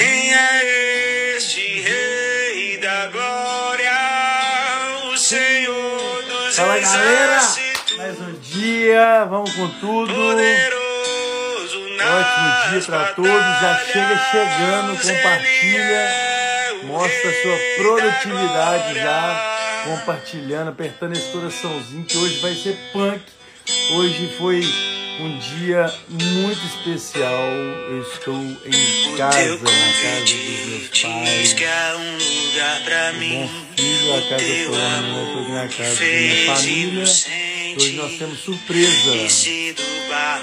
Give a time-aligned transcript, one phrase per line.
[0.00, 3.92] Quem é este Rei da Glória?
[5.12, 7.40] O Senhor dos Fala galera,
[7.98, 10.14] mais um dia, vamos com tudo.
[12.00, 13.60] Ótimo dia para todos.
[13.60, 22.16] Já chega chegando, compartilha, é mostra sua da produtividade já, compartilhando, apertando esse coraçãozinho que
[22.16, 23.20] hoje vai ser punk.
[23.92, 24.60] Hoje foi
[25.20, 27.42] um dia muito especial.
[27.90, 31.54] Eu estou em casa, na casa dos meus pais.
[31.98, 33.50] um lugar pra Bom mim.
[33.76, 37.02] filho, a casa plana, eu estou na casa da minha família.
[37.76, 39.10] Hoje nós temos surpresa.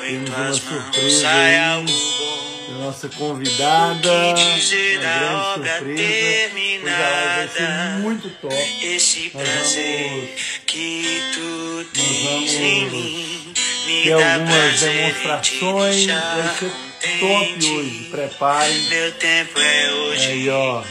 [0.02, 1.86] Temos uma surpresa aí.
[1.86, 2.48] bom.
[2.80, 6.52] Nossa convidada, uma grande surpresa.
[6.88, 8.56] A live vai ser muito top.
[8.86, 13.54] Esse Nós prazer vamos- que tu tens em mim
[13.88, 16.72] me Ter algumas demonstrações, vai ser
[17.20, 18.08] top hoje.
[18.12, 18.82] Preparem.
[18.90, 20.28] Meu tempo é hoje.
[20.28, 20.84] Aí, ó.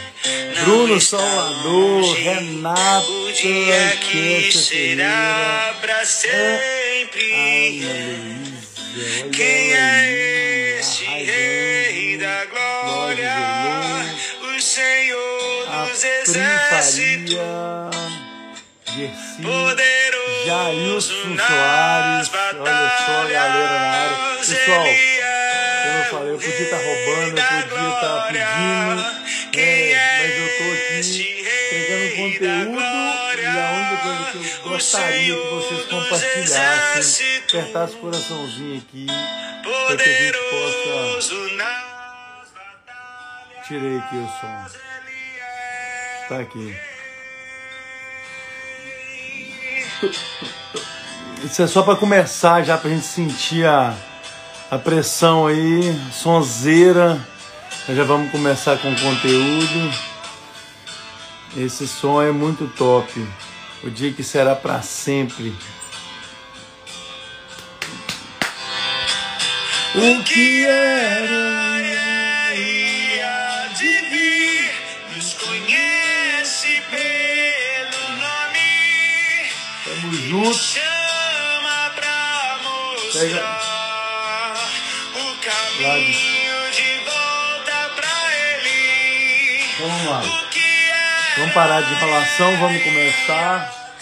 [0.63, 2.21] Bruno Salvador, longe.
[2.21, 7.31] Renata, O dia que será pra sempre.
[7.33, 8.81] Ana Luísa,
[9.21, 11.05] olha Quem é aí, este.
[11.05, 13.35] Rei da Glória?
[14.41, 17.37] O Senhor dos Exércitos,
[18.97, 24.37] Gersi, poderoso Jailson Soares, olha só a galera na área.
[24.39, 28.47] Pessoal, é como eu o falei, eu podia estar roubando, eu podia estar Glória.
[28.47, 32.81] pedindo, Quem é, mas eu tô aqui Rei conteúdo
[33.39, 39.97] e a única coisa que eu gostaria que vocês compartilhassem, apertasse o coraçãozinho aqui, para
[39.97, 41.37] que a gente possa...
[43.67, 44.65] Tirei aqui o som,
[45.05, 46.25] Ele é.
[46.29, 46.96] Tá aqui.
[51.43, 53.95] Isso é só para começar, já pra gente sentir a,
[54.69, 57.19] a pressão aí, sonzeira.
[57.87, 59.93] Nós já vamos começar com o conteúdo.
[61.55, 63.27] Esse som é muito top.
[63.83, 65.55] O dia que será para sempre.
[69.95, 71.76] O que era
[80.07, 80.53] Tamo junto.
[80.53, 84.55] chama pra mostrar
[85.15, 89.63] o caminho de volta pra ele.
[89.81, 90.21] Vamos lá.
[90.23, 93.97] É Vamos parar de enrolação, vamos começar.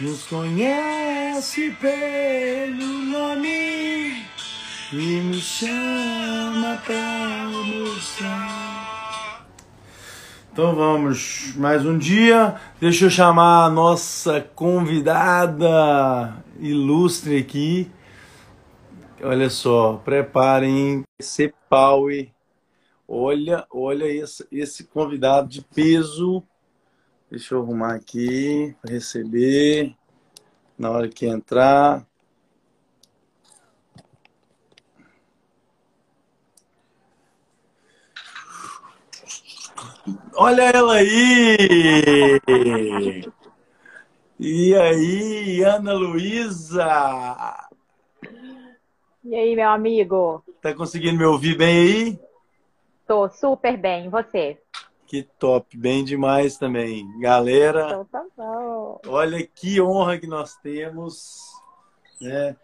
[0.00, 4.26] Nos conhece pelo nome
[4.92, 8.93] e me chama pra mostrar.
[10.54, 12.54] Então vamos, mais um dia.
[12.78, 17.90] Deixa eu chamar a nossa convidada ilustre aqui.
[19.20, 21.02] Olha só, preparem
[21.68, 22.30] Power.
[23.08, 26.40] Olha, olha esse, esse convidado de peso.
[27.28, 29.92] Deixa eu arrumar aqui para receber
[30.78, 32.06] na hora que entrar.
[40.34, 42.38] Olha ela aí!
[44.38, 47.68] E aí, Ana Luísa?
[49.24, 50.44] E aí, meu amigo?
[50.60, 52.18] Tá conseguindo me ouvir bem aí?
[53.06, 54.60] Tô super bem, e você?
[55.06, 57.06] Que top, bem demais também.
[57.20, 59.00] Galera, Então tá bom.
[59.06, 61.52] olha que honra que nós temos.
[62.20, 62.56] né?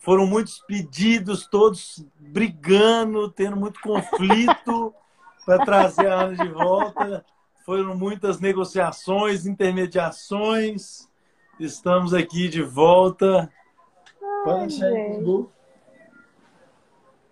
[0.00, 4.94] Foram muitos pedidos, todos brigando, tendo muito conflito
[5.48, 7.24] para trazer a Ana de volta.
[7.64, 11.08] Foram muitas negociações, intermediações.
[11.58, 13.50] Estamos aqui de volta.
[14.44, 15.24] Pode deixar aí, gente.
[15.24, 15.50] Bu.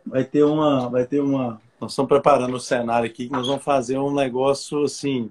[0.07, 1.61] Vai ter uma, vai ter uma.
[1.79, 5.31] Nós estamos preparando o cenário aqui, que nós vamos fazer um negócio assim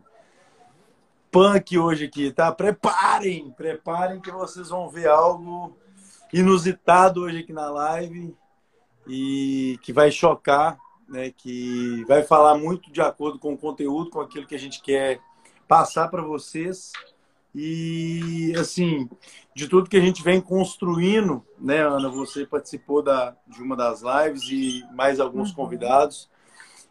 [1.31, 2.52] punk hoje aqui, tá?
[2.52, 5.75] Preparem, preparem que vocês vão ver algo
[6.31, 8.38] inusitado hoje aqui na live
[9.07, 11.31] e que vai chocar, né?
[11.35, 15.19] Que vai falar muito de acordo com o conteúdo, com aquilo que a gente quer
[15.67, 16.91] passar para vocês
[17.53, 19.09] e assim
[19.55, 22.09] de tudo que a gente vem construindo, né, Ana?
[22.09, 25.55] Você participou da, de uma das lives e mais alguns Uhum.
[25.55, 26.29] convidados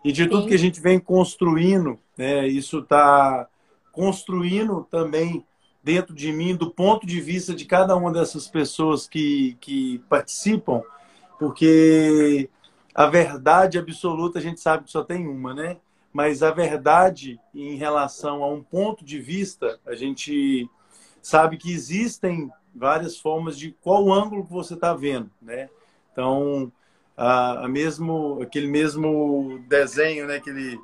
[0.03, 0.49] e de tudo Sim.
[0.49, 2.47] que a gente vem construindo, né?
[2.49, 3.47] Isso está
[3.93, 5.45] construindo também
[5.83, 10.83] dentro de mim, do ponto de vista de cada uma dessas pessoas que, que participam,
[11.39, 12.49] porque
[12.95, 15.79] a verdade absoluta a gente sabe que só tem uma, né?
[16.13, 20.69] Mas a verdade em relação a um ponto de vista, a gente
[21.21, 25.69] sabe que existem várias formas de qual ângulo que você está vendo, né?
[26.13, 26.71] Então,
[27.17, 30.37] a, a mesmo, aquele mesmo desenho, né?
[30.37, 30.79] Aquele,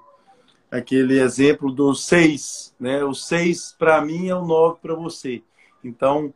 [0.71, 3.05] aquele exemplo do seis, né?
[3.05, 5.43] O seis para mim é o nove para você.
[5.85, 6.35] Então,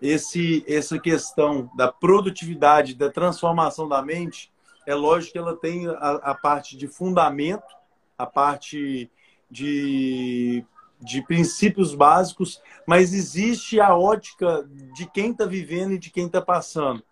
[0.00, 4.51] esse, essa questão da produtividade, da transformação da mente,
[4.86, 5.92] é lógico que ela tem a,
[6.22, 7.74] a parte de fundamento,
[8.16, 9.10] a parte
[9.50, 10.64] de,
[11.00, 16.40] de princípios básicos, mas existe a ótica de quem está vivendo e de quem está
[16.40, 17.02] passando.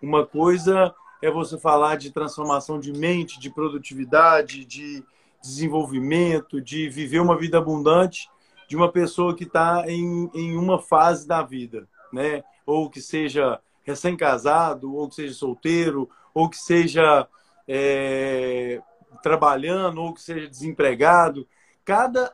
[0.00, 5.02] Uma coisa é você falar de transformação de mente, de produtividade, de
[5.42, 8.28] desenvolvimento, de viver uma vida abundante
[8.68, 12.44] de uma pessoa que está em, em uma fase da vida, né?
[12.66, 17.28] Ou que seja recém-casado, ou que seja solteiro, ou que seja
[17.66, 18.80] é,
[19.24, 21.48] trabalhando, ou que seja desempregado.
[21.84, 22.32] Cada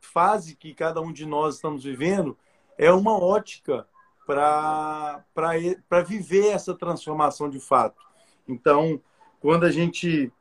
[0.00, 2.36] fase que cada um de nós estamos vivendo
[2.76, 3.86] é uma ótica
[4.26, 5.22] para
[6.04, 8.02] viver essa transformação de fato.
[8.48, 9.00] Então,
[9.40, 10.32] quando a gente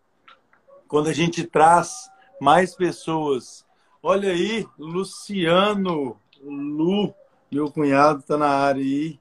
[0.88, 2.10] quando a gente traz
[2.42, 3.64] mais pessoas,
[4.02, 7.14] olha aí, Luciano, Lu,
[7.52, 9.20] meu cunhado está na área aí,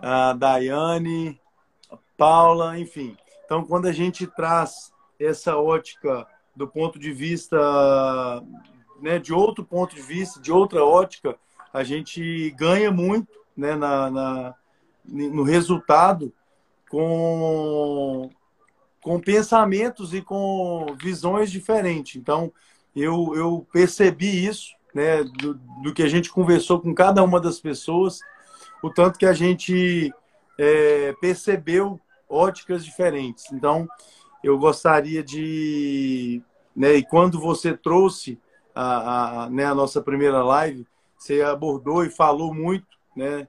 [0.00, 1.40] a Daiane,
[2.16, 3.16] Paula, enfim.
[3.44, 6.26] Então, quando a gente traz essa ótica
[6.56, 7.56] do ponto de vista,
[9.00, 11.36] né, de outro ponto de vista, de outra ótica,
[11.72, 14.54] a gente ganha muito né, na, na
[15.06, 16.32] no resultado
[16.88, 18.30] com,
[19.02, 22.16] com pensamentos e com visões diferentes.
[22.16, 22.50] Então,
[22.96, 27.60] eu, eu percebi isso, né, do, do que a gente conversou com cada uma das
[27.60, 28.20] pessoas,
[28.82, 30.10] o tanto que a gente
[30.58, 33.50] é, percebeu óticas diferentes.
[33.52, 33.88] Então,
[34.42, 36.42] eu gostaria de.
[36.76, 38.38] Né, e quando você trouxe
[38.74, 40.86] a, a, né, a nossa primeira live,
[41.16, 42.86] você abordou e falou muito
[43.16, 43.48] né,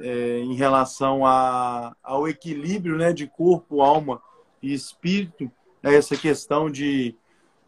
[0.00, 4.22] é, em relação a, ao equilíbrio né, de corpo, alma
[4.62, 5.50] e espírito,
[5.82, 7.14] né, essa questão de,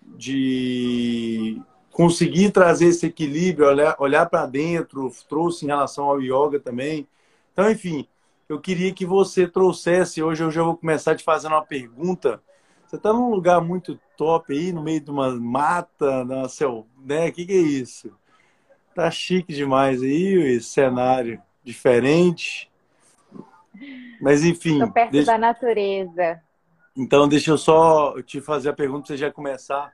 [0.03, 1.61] de
[1.91, 7.07] conseguir trazer esse equilíbrio, olhar, olhar para dentro, trouxe em relação ao yoga também.
[7.53, 8.09] Então, enfim,
[8.49, 12.43] eu queria que você trouxesse, hoje eu já vou começar te fazendo uma pergunta.
[12.87, 17.29] Você está num lugar muito top aí, no meio de uma mata, na céu, né?
[17.29, 18.13] O que, que é isso?
[18.95, 22.71] Tá chique demais aí, esse cenário diferente.
[24.21, 24.75] Mas enfim.
[24.75, 25.33] Estou perto deixa...
[25.33, 26.41] da natureza.
[26.97, 29.93] Então, deixa eu só te fazer a pergunta para você já começar.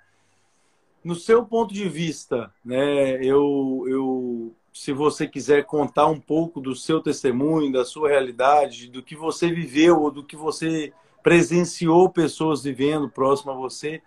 [1.02, 6.75] No seu ponto de vista, né, eu, eu, se você quiser contar um pouco do
[6.75, 12.62] seu testemunho, da sua realidade, do que você viveu ou do que você presenciou pessoas
[12.62, 14.00] vivendo próximo a você,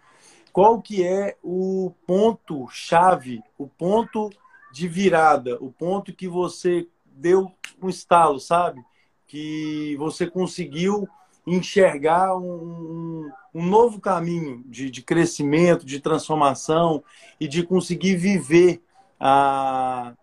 [0.52, 4.30] qual que é o ponto chave, o ponto
[4.72, 7.52] de virada, o ponto que você deu
[7.82, 8.84] um estalo, sabe?
[9.28, 11.08] Que você conseguiu
[11.46, 17.04] enxergar um, um novo caminho de, de, crescimento, de transformação
[17.40, 18.82] e de conseguir viver
[19.20, 20.14] a,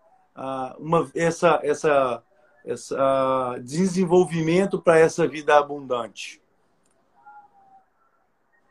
[0.79, 2.23] uma, essa, essa,
[2.65, 6.41] essa desenvolvimento para essa vida abundante.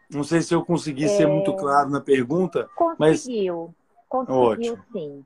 [0.09, 1.09] Não sei se eu consegui é...
[1.09, 4.85] ser muito claro na pergunta, conseguiu, mas conseguiu Ótimo.
[4.93, 5.25] sim.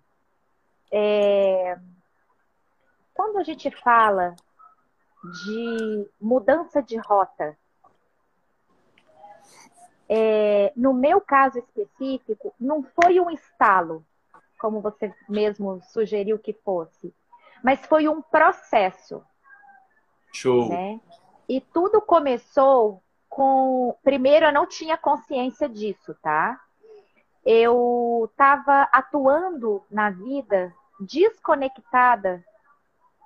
[0.92, 1.78] É
[3.14, 4.34] quando a gente fala
[5.44, 7.56] de mudança de rota,
[10.08, 14.04] é, no meu caso específico, não foi um estalo,
[14.64, 17.14] como você mesmo sugeriu que fosse,
[17.62, 19.22] mas foi um processo.
[20.32, 20.70] Show.
[20.70, 20.98] Né?
[21.46, 23.94] E tudo começou com.
[24.02, 26.58] Primeiro, eu não tinha consciência disso, tá?
[27.44, 32.42] Eu estava atuando na vida desconectada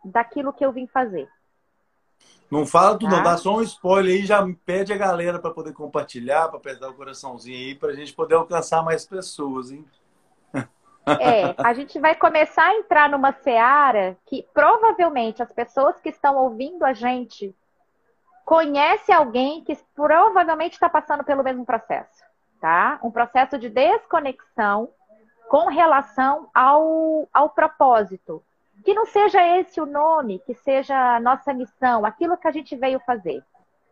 [0.04, 1.30] daquilo que eu vim fazer.
[2.50, 3.16] Não fala tudo, tá?
[3.18, 6.88] não, dá só um spoiler aí, já pede a galera para poder compartilhar, para apertar
[6.88, 9.86] o coraçãozinho aí, para a gente poder alcançar mais pessoas, hein?
[11.20, 16.36] É, a gente vai começar a entrar numa seara que provavelmente as pessoas que estão
[16.36, 17.54] ouvindo a gente
[18.44, 22.24] conhecem alguém que provavelmente está passando pelo mesmo processo,
[22.60, 22.98] tá?
[23.02, 24.88] Um processo de desconexão
[25.48, 28.42] com relação ao, ao propósito,
[28.84, 32.76] que não seja esse o nome, que seja a nossa missão, aquilo que a gente
[32.76, 33.42] veio fazer.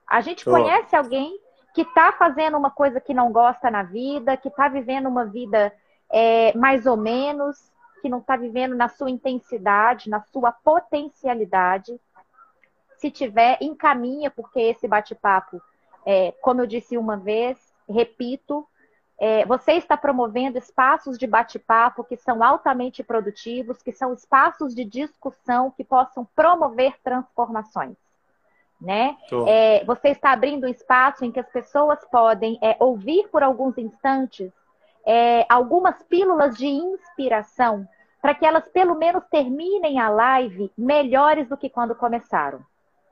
[0.07, 0.53] A gente oh.
[0.53, 1.39] conhece alguém
[1.75, 5.71] que está fazendo uma coisa que não gosta na vida, que está vivendo uma vida
[6.11, 7.71] é, mais ou menos,
[8.01, 11.99] que não está vivendo na sua intensidade, na sua potencialidade.
[12.99, 15.61] Se tiver, encaminha, porque esse bate-papo,
[16.05, 17.59] é, como eu disse uma vez,
[17.89, 18.67] repito,
[19.19, 24.85] é, você está promovendo espaços de bate-papo que são altamente produtivos, que são espaços de
[24.85, 27.97] discussão que possam promover transformações.
[28.81, 29.17] né?
[29.47, 33.79] É, você está abrindo um espaço em que as pessoas podem é, ouvir por alguns
[33.79, 34.53] instantes
[35.07, 37.89] é, algumas pílulas de inspiração
[38.21, 42.61] para que elas pelo menos terminem a live melhores do que quando começaram,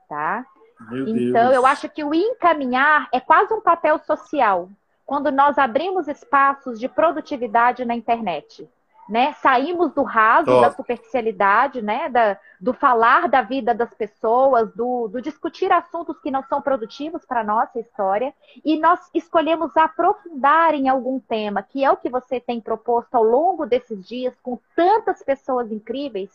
[0.09, 0.45] tá?
[0.91, 1.55] Meu então Deus.
[1.55, 4.69] eu acho que o encaminhar é quase um papel social
[5.05, 8.67] quando nós abrimos espaços de produtividade na internet
[9.07, 9.33] né?
[9.33, 10.61] Saímos do raso, Top.
[10.61, 12.09] da superficialidade, né?
[12.09, 17.23] Da, do falar da vida das pessoas, do, do discutir assuntos que não são produtivos
[17.25, 18.33] para a nossa história,
[18.63, 23.23] e nós escolhemos aprofundar em algum tema, que é o que você tem proposto ao
[23.23, 26.31] longo desses dias com tantas pessoas incríveis,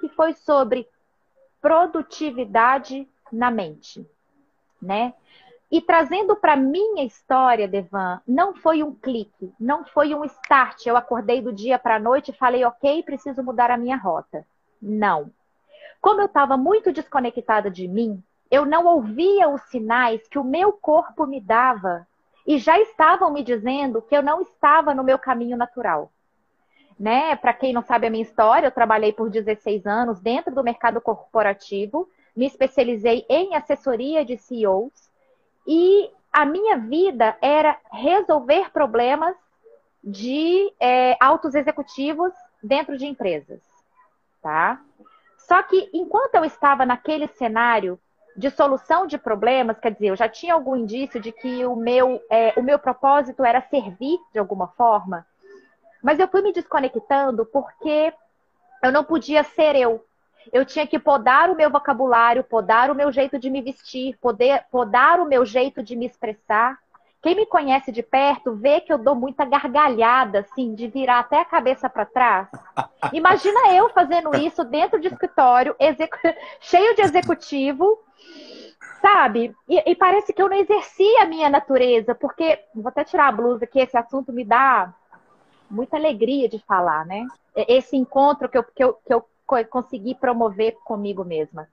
[0.00, 0.88] que foi sobre
[1.60, 4.08] produtividade na mente,
[4.80, 5.14] né?
[5.70, 10.86] E trazendo para minha história, Devan, não foi um clique, não foi um start.
[10.86, 14.46] Eu acordei do dia para a noite e falei, ok, preciso mudar a minha rota.
[14.80, 15.30] Não.
[16.00, 20.72] Como eu estava muito desconectada de mim, eu não ouvia os sinais que o meu
[20.72, 22.06] corpo me dava
[22.46, 26.10] e já estavam me dizendo que eu não estava no meu caminho natural.
[26.98, 27.36] Né?
[27.36, 30.98] Para quem não sabe a minha história, eu trabalhei por 16 anos dentro do mercado
[30.98, 35.07] corporativo, me especializei em assessoria de CEOs
[35.68, 39.36] e a minha vida era resolver problemas
[40.02, 42.32] de é, altos executivos
[42.62, 43.60] dentro de empresas,
[44.40, 44.80] tá?
[45.36, 48.00] Só que enquanto eu estava naquele cenário
[48.34, 52.18] de solução de problemas, quer dizer, eu já tinha algum indício de que o meu,
[52.30, 55.26] é, o meu propósito era servir de alguma forma,
[56.02, 58.14] mas eu fui me desconectando porque
[58.82, 60.02] eu não podia ser eu
[60.52, 64.64] eu tinha que podar o meu vocabulário, podar o meu jeito de me vestir, poder,
[64.70, 66.78] podar o meu jeito de me expressar.
[67.20, 71.40] Quem me conhece de perto vê que eu dou muita gargalhada, assim, de virar até
[71.40, 72.48] a cabeça para trás.
[73.12, 75.74] Imagina eu fazendo isso dentro de escritório,
[76.60, 77.98] cheio de executivo,
[79.02, 79.54] sabe?
[79.68, 83.32] E, e, parece que eu não exercia a minha natureza, porque vou até tirar a
[83.32, 84.94] blusa que esse assunto me dá
[85.68, 87.26] muita alegria de falar, né?
[87.54, 89.24] Esse encontro que eu, que eu, que eu
[89.70, 91.68] conseguir promover comigo mesma.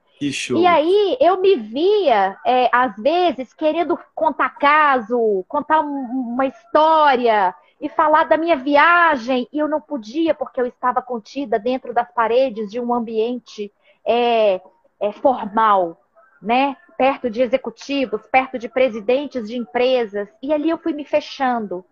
[0.61, 7.89] E aí eu me via, é, às vezes, querendo contar caso, contar uma história e
[7.89, 12.71] falar da minha viagem, e eu não podia porque eu estava contida dentro das paredes
[12.71, 13.71] de um ambiente
[14.05, 14.61] é,
[14.99, 16.01] é, formal,
[16.41, 16.77] né?
[16.97, 21.83] Perto de executivos, perto de presidentes de empresas, e ali eu fui me fechando.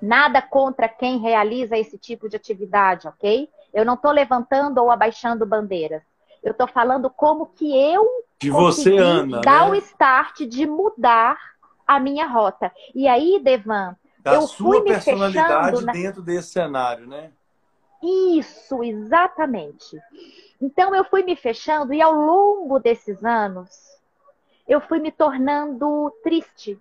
[0.00, 3.50] Nada contra quem realiza esse tipo de atividade, ok?
[3.72, 6.02] Eu não estou levantando ou abaixando bandeiras.
[6.42, 8.06] Eu estou falando como que eu
[8.40, 9.70] de você, Ana, dar né?
[9.70, 11.38] o start de mudar
[11.86, 12.72] a minha rota.
[12.94, 15.92] E aí, Devan, da eu sua fui me personalidade na...
[15.92, 17.30] dentro desse cenário, né?
[18.02, 20.00] Isso, exatamente.
[20.60, 23.68] Então eu fui me fechando e ao longo desses anos
[24.66, 26.78] eu fui me tornando triste.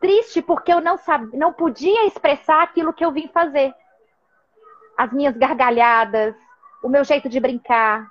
[0.00, 3.74] Triste porque eu não sabia, não podia expressar aquilo que eu vim fazer
[5.00, 6.34] as minhas gargalhadas,
[6.82, 8.06] o meu jeito de brincar.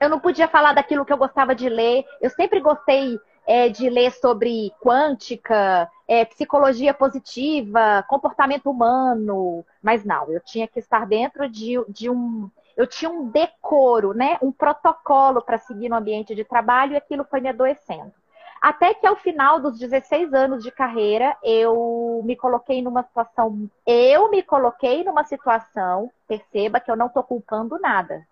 [0.00, 2.04] Eu não podia falar daquilo que eu gostava de ler.
[2.20, 9.64] Eu sempre gostei é, de ler sobre quântica, é, psicologia positiva, comportamento humano.
[9.80, 12.50] Mas não, eu tinha que estar dentro de, de um.
[12.76, 14.36] Eu tinha um decoro, né?
[14.42, 18.12] um protocolo para seguir no ambiente de trabalho e aquilo foi me adoecendo.
[18.60, 23.70] Até que ao final dos 16 anos de carreira, eu me coloquei numa situação.
[23.86, 28.26] Eu me coloquei numa situação, perceba que eu não estou culpando nada.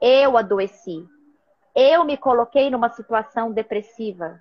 [0.00, 1.08] Eu adoeci.
[1.72, 4.40] Eu me coloquei numa situação depressiva.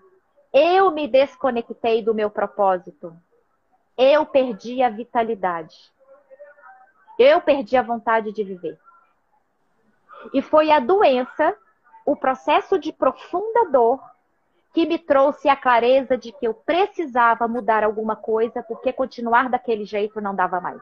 [0.51, 3.15] Eu me desconectei do meu propósito.
[3.95, 5.75] Eu perdi a vitalidade.
[7.19, 8.79] Eu perdi a vontade de viver.
[10.33, 11.55] E foi a doença,
[12.03, 14.16] o processo de profunda dor
[14.77, 19.85] que me trouxe a clareza de que eu precisava mudar alguma coisa, porque continuar daquele
[19.85, 20.79] jeito não dava mais.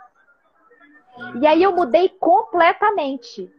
[1.40, 3.50] E aí eu mudei completamente.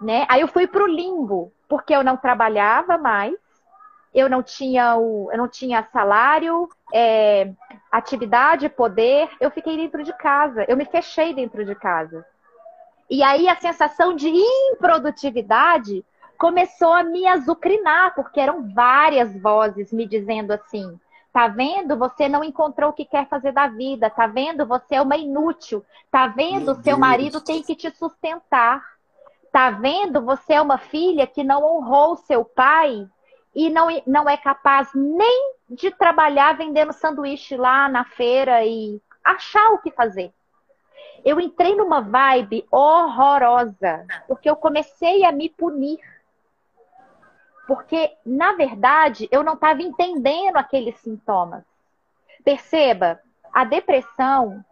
[0.00, 0.24] Né?
[0.28, 3.34] Aí eu fui para o limbo, porque eu não trabalhava mais,
[4.14, 7.50] eu não tinha, o, eu não tinha salário, é,
[7.90, 12.24] atividade, poder, eu fiquei dentro de casa, eu me fechei dentro de casa.
[13.10, 16.04] E aí a sensação de improdutividade
[16.36, 20.98] começou a me azucrinar, porque eram várias vozes me dizendo assim:
[21.32, 21.96] tá vendo?
[21.98, 24.64] Você não encontrou o que quer fazer da vida, tá vendo?
[24.66, 26.66] Você é uma inútil, tá vendo?
[26.66, 26.98] Meu Seu Deus.
[26.98, 28.82] marido tem que te sustentar,
[29.52, 30.22] tá vendo?
[30.22, 33.06] Você é uma filha que não honrou seu pai
[33.54, 39.72] e não, não é capaz nem de trabalhar vendendo sanduíche lá na feira e achar
[39.72, 40.32] o que fazer.
[41.24, 45.98] Eu entrei numa vibe horrorosa, porque eu comecei a me punir
[47.66, 51.64] Porque, na verdade, eu não estava entendendo aqueles sintomas.
[52.44, 53.20] Perceba,
[53.52, 54.64] a depressão,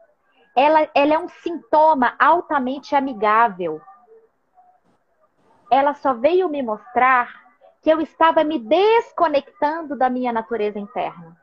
[0.54, 3.80] ela, ela é um sintoma altamente amigável.
[5.70, 7.42] Ela só veio me mostrar
[7.82, 11.36] que eu estava me desconectando da minha natureza interna.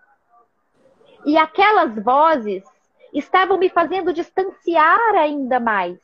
[1.25, 2.63] E aquelas vozes
[3.13, 5.99] estavam me fazendo distanciar ainda mais.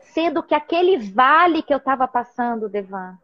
[0.00, 3.16] Sendo que aquele vale que eu estava passando, Devan,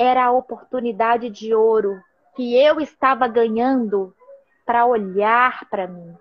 [0.00, 2.02] era a oportunidade de ouro
[2.34, 4.14] que eu estava ganhando
[4.64, 6.16] para olhar para mim.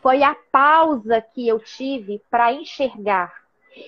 [0.00, 3.34] Foi a pausa que eu tive para enxergar.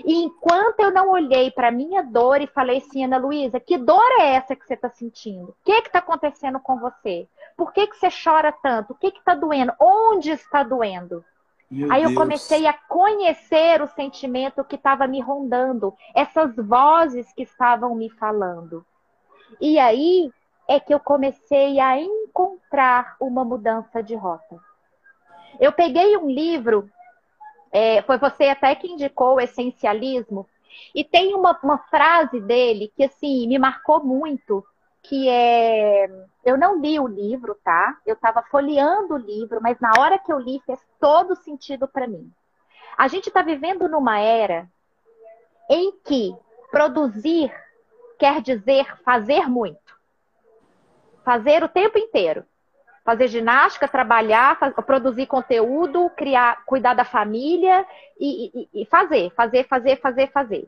[0.05, 4.11] E enquanto eu não olhei para minha dor e falei assim, Ana Luísa, que dor
[4.19, 5.51] é essa que você está sentindo?
[5.51, 7.29] O que está acontecendo com você?
[7.57, 8.93] Por que, que você chora tanto?
[8.93, 9.73] O que está doendo?
[9.81, 11.25] Onde está doendo?
[11.73, 12.13] Meu Aí Deus.
[12.13, 18.11] eu comecei a conhecer o sentimento que estava me rondando, essas vozes que estavam me
[18.11, 18.85] falando.
[19.59, 20.31] E aí
[20.69, 24.61] é que eu comecei a encontrar uma mudança de rota.
[25.59, 26.91] Eu peguei um livro,
[27.73, 30.47] é, foi você até que indicou o essencialismo,
[30.95, 34.63] e tem uma, uma frase dele que assim me marcou muito,
[35.03, 36.09] que é.
[36.45, 37.97] Eu não li o livro, tá?
[38.07, 42.07] Eu estava folheando o livro, mas na hora que eu li fez todo sentido para
[42.07, 42.31] mim.
[42.97, 44.69] A gente está vivendo numa era
[45.71, 46.35] em que
[46.71, 47.53] produzir
[48.19, 49.81] quer dizer fazer muito.
[51.25, 52.45] Fazer o tempo inteiro.
[53.05, 54.57] Fazer ginástica, trabalhar,
[54.87, 57.85] produzir conteúdo, criar, cuidar da família
[58.19, 60.67] e, e, e fazer, fazer, fazer, fazer, fazer.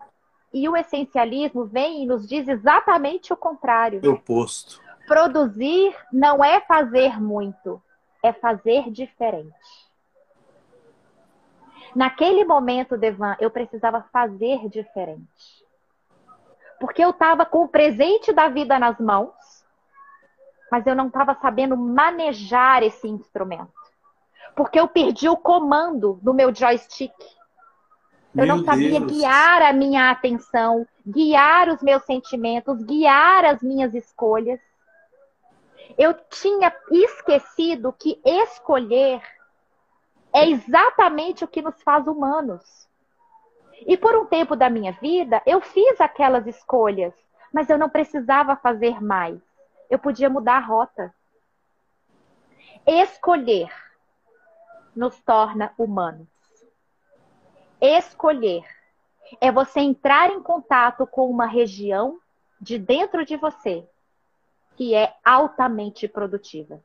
[0.54, 4.00] E o essencialismo vem e nos diz exatamente o contrário.
[4.04, 4.80] O oposto.
[5.04, 7.82] Produzir não é fazer muito,
[8.22, 9.52] é fazer diferente.
[11.92, 15.64] Naquele momento, Devan, eu precisava fazer diferente.
[16.78, 19.34] Porque eu estava com o presente da vida nas mãos,
[20.70, 23.72] mas eu não estava sabendo manejar esse instrumento.
[24.54, 27.12] Porque eu perdi o comando do meu joystick.
[28.36, 29.12] Eu não sabia Deus.
[29.12, 34.60] guiar a minha atenção, guiar os meus sentimentos, guiar as minhas escolhas.
[35.96, 39.22] Eu tinha esquecido que escolher
[40.32, 42.88] é exatamente o que nos faz humanos.
[43.86, 47.14] E por um tempo da minha vida, eu fiz aquelas escolhas,
[47.52, 49.40] mas eu não precisava fazer mais.
[49.88, 51.14] Eu podia mudar a rota.
[52.84, 53.70] Escolher
[54.96, 56.33] nos torna humanos
[57.84, 58.64] escolher
[59.40, 62.18] é você entrar em contato com uma região
[62.60, 63.86] de dentro de você
[64.76, 66.80] que é altamente produtiva.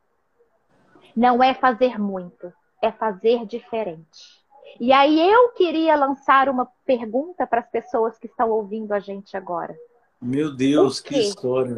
[1.15, 4.39] Não é fazer muito, é fazer diferente.
[4.79, 9.35] E aí eu queria lançar uma pergunta para as pessoas que estão ouvindo a gente
[9.35, 9.75] agora.
[10.21, 11.77] Meu Deus, que história.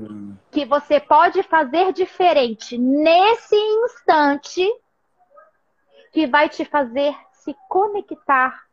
[0.49, 4.67] Que você pode fazer diferente nesse instante
[6.11, 8.63] que vai te fazer se conectar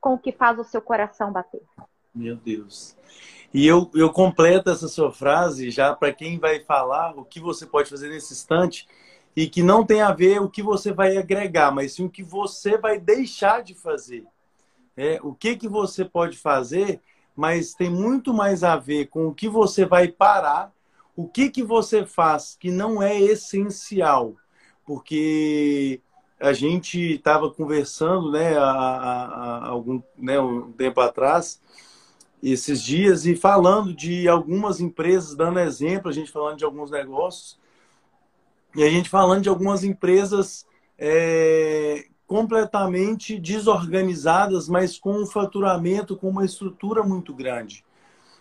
[0.00, 1.62] com o que faz o seu coração bater.
[2.14, 2.96] Meu Deus.
[3.52, 7.64] E eu, eu completo essa sua frase já para quem vai falar o que você
[7.64, 8.86] pode fazer nesse instante
[9.34, 12.22] e que não tem a ver o que você vai agregar, mas sim o que
[12.22, 14.26] você vai deixar de fazer.
[14.96, 17.00] É, o que, que você pode fazer,
[17.36, 20.72] mas tem muito mais a ver com o que você vai parar,
[21.14, 24.34] o que, que você faz que não é essencial.
[24.84, 26.00] Porque
[26.40, 31.60] a gente estava conversando né, há, há, algum né, um tempo atrás,
[32.42, 37.58] esses dias, e falando de algumas empresas, dando exemplo, a gente falando de alguns negócios,
[38.76, 40.64] e a gente falando de algumas empresas
[40.96, 47.84] é, completamente desorganizadas, mas com um faturamento, com uma estrutura muito grande.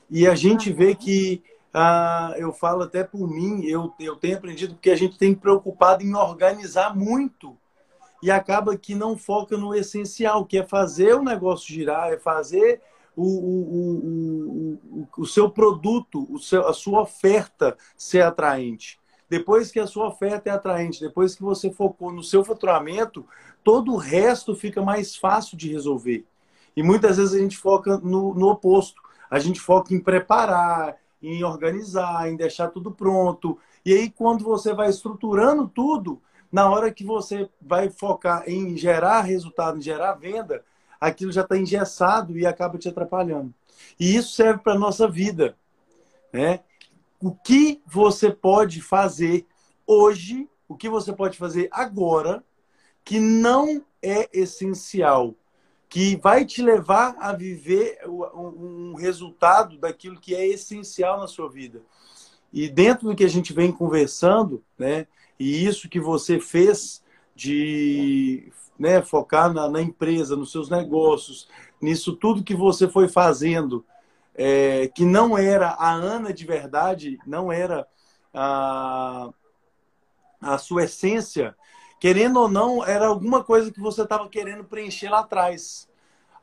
[0.10, 1.42] E a gente vê que,
[1.74, 6.04] ah, eu falo até por mim, eu, eu tenho aprendido que a gente tem preocupado
[6.04, 7.58] em organizar muito
[8.22, 12.82] e acaba que não foca no essencial, que é fazer o negócio girar, é fazer
[13.16, 19.00] o, o, o, o, seu produto, o seu, a sua oferta ser atraente.
[19.30, 23.26] Depois que a sua oferta é atraente, depois que você focou no seu faturamento,
[23.64, 26.26] todo o resto fica mais fácil de resolver.
[26.76, 29.02] E muitas vezes a gente foca no, no oposto.
[29.30, 33.58] A gente foca em preparar, em organizar, em deixar tudo pronto.
[33.84, 39.22] E aí, quando você vai estruturando tudo, na hora que você vai focar em gerar
[39.22, 40.64] resultado, em gerar venda,
[41.00, 43.54] aquilo já está engessado e acaba te atrapalhando.
[44.00, 45.58] E isso serve para a nossa vida.
[46.32, 46.62] Né?
[47.22, 49.46] O que você pode fazer
[49.86, 52.44] hoje, o que você pode fazer agora,
[53.04, 55.34] que não é essencial,
[55.90, 61.82] que vai te levar a viver um resultado daquilo que é essencial na sua vida.
[62.52, 65.06] e dentro do que a gente vem conversando, né?
[65.40, 67.04] E isso que você fez
[67.36, 71.48] de né, focar na, na empresa, nos seus negócios,
[71.82, 73.86] nisso tudo que você foi fazendo,
[74.36, 77.88] é, que não era a Ana de verdade, não era
[78.34, 79.30] a,
[80.40, 81.56] a sua essência,
[82.00, 85.90] querendo ou não, era alguma coisa que você estava querendo preencher lá atrás.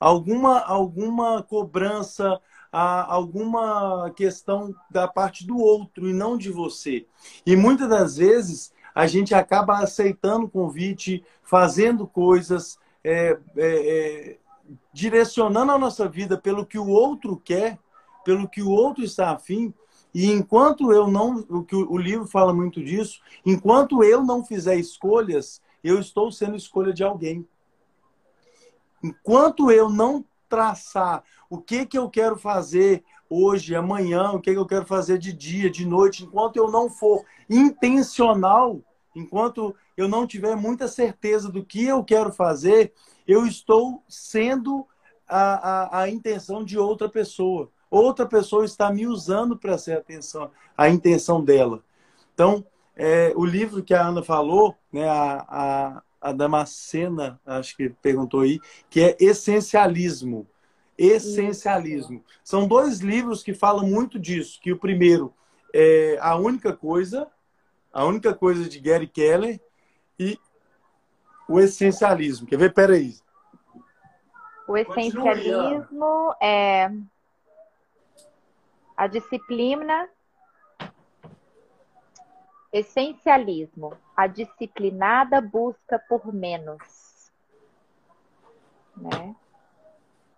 [0.01, 2.41] Alguma, alguma cobrança,
[2.73, 7.07] alguma questão da parte do outro e não de você.
[7.47, 14.39] E muitas das vezes a gente acaba aceitando o convite, fazendo coisas, é, é, é,
[14.93, 17.79] direcionando a nossa vida pelo que o outro quer,
[18.25, 19.75] pelo que o outro está afim.
[20.15, 24.77] E enquanto eu não, o que o livro fala muito disso, enquanto eu não fizer
[24.77, 27.47] escolhas, eu estou sendo escolha de alguém.
[29.03, 34.67] Enquanto eu não traçar o que que eu quero fazer hoje, amanhã, o que eu
[34.67, 38.81] quero fazer de dia, de noite, enquanto eu não for intencional,
[39.15, 42.93] enquanto eu não tiver muita certeza do que eu quero fazer,
[43.27, 44.87] eu estou sendo
[45.27, 47.71] a, a, a intenção de outra pessoa.
[47.91, 51.83] Outra pessoa está me usando para ser a, atenção, a intenção dela.
[52.35, 52.65] Então,
[52.97, 58.41] é, o livro que a Ana falou, né, a, a, a Damascena, acho que perguntou
[58.41, 60.47] aí, que é Essencialismo
[60.97, 62.25] essencialismo.
[62.43, 64.61] São dois livros que falam muito disso.
[64.61, 65.35] Que o primeiro
[65.73, 67.31] é a única coisa,
[67.93, 69.61] a única coisa de Gary Keller
[70.19, 70.39] e
[71.49, 72.47] o essencialismo.
[72.47, 72.73] Quer ver?
[72.73, 73.17] Peraí.
[74.67, 76.91] O essencialismo é
[78.97, 80.09] a disciplina.
[82.73, 87.31] Essencialismo, a disciplinada busca por menos.
[88.97, 89.37] Né?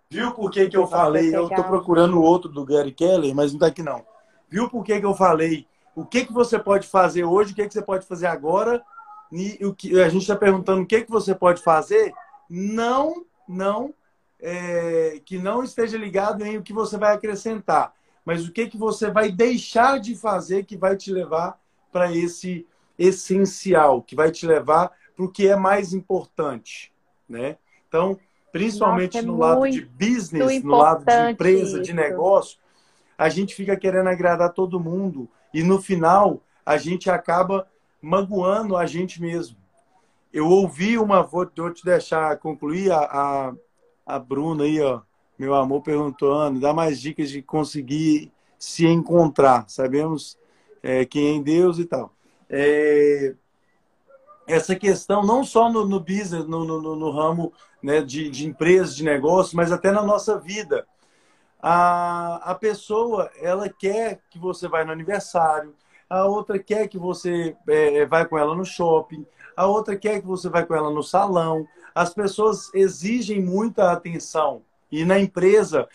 [0.09, 1.35] Viu por que, que eu falei?
[1.35, 4.05] Eu estou procurando o outro do Gary Keller, mas não está aqui não.
[4.49, 5.67] Viu por que, que eu falei?
[5.93, 7.51] O que, que você pode fazer hoje?
[7.51, 8.83] O que, que você pode fazer agora?
[9.31, 12.13] E o que a gente está perguntando o que, que você pode fazer?
[12.49, 13.93] Não, não,
[14.39, 17.93] é, que não esteja ligado em o que você vai acrescentar,
[18.23, 21.59] mas o que, que você vai deixar de fazer que vai te levar
[21.91, 22.65] para esse
[22.97, 26.93] essencial, que vai te levar para o que é mais importante,
[27.27, 27.57] né?
[27.87, 28.17] Então,
[28.57, 31.81] principalmente Nossa, é no lado de business, no lado de empresa, isso.
[31.81, 32.57] de negócio,
[33.17, 37.67] a gente fica querendo agradar todo mundo e no final a gente acaba
[38.01, 39.57] magoando a gente mesmo.
[40.33, 43.53] Eu ouvi uma, vou, vou te deixar concluir, a, a,
[44.05, 45.01] a Bruna aí, ó,
[45.37, 49.65] meu amor, perguntou, Ana, dá mais dicas de conseguir se encontrar.
[49.67, 50.37] Sabemos
[50.81, 52.11] é, quem é em Deus e tal.
[52.49, 53.35] É,
[54.47, 57.51] essa questão, não só no, no business, no, no, no ramo
[57.83, 60.87] né, de, de empresas, de negócios, mas até na nossa vida.
[61.61, 65.75] A, a pessoa, ela quer que você vá no aniversário,
[66.09, 70.27] a outra quer que você é, vai com ela no shopping, a outra quer que
[70.27, 71.67] você vai com ela no salão.
[71.93, 74.61] As pessoas exigem muita atenção.
[74.89, 75.89] E na empresa,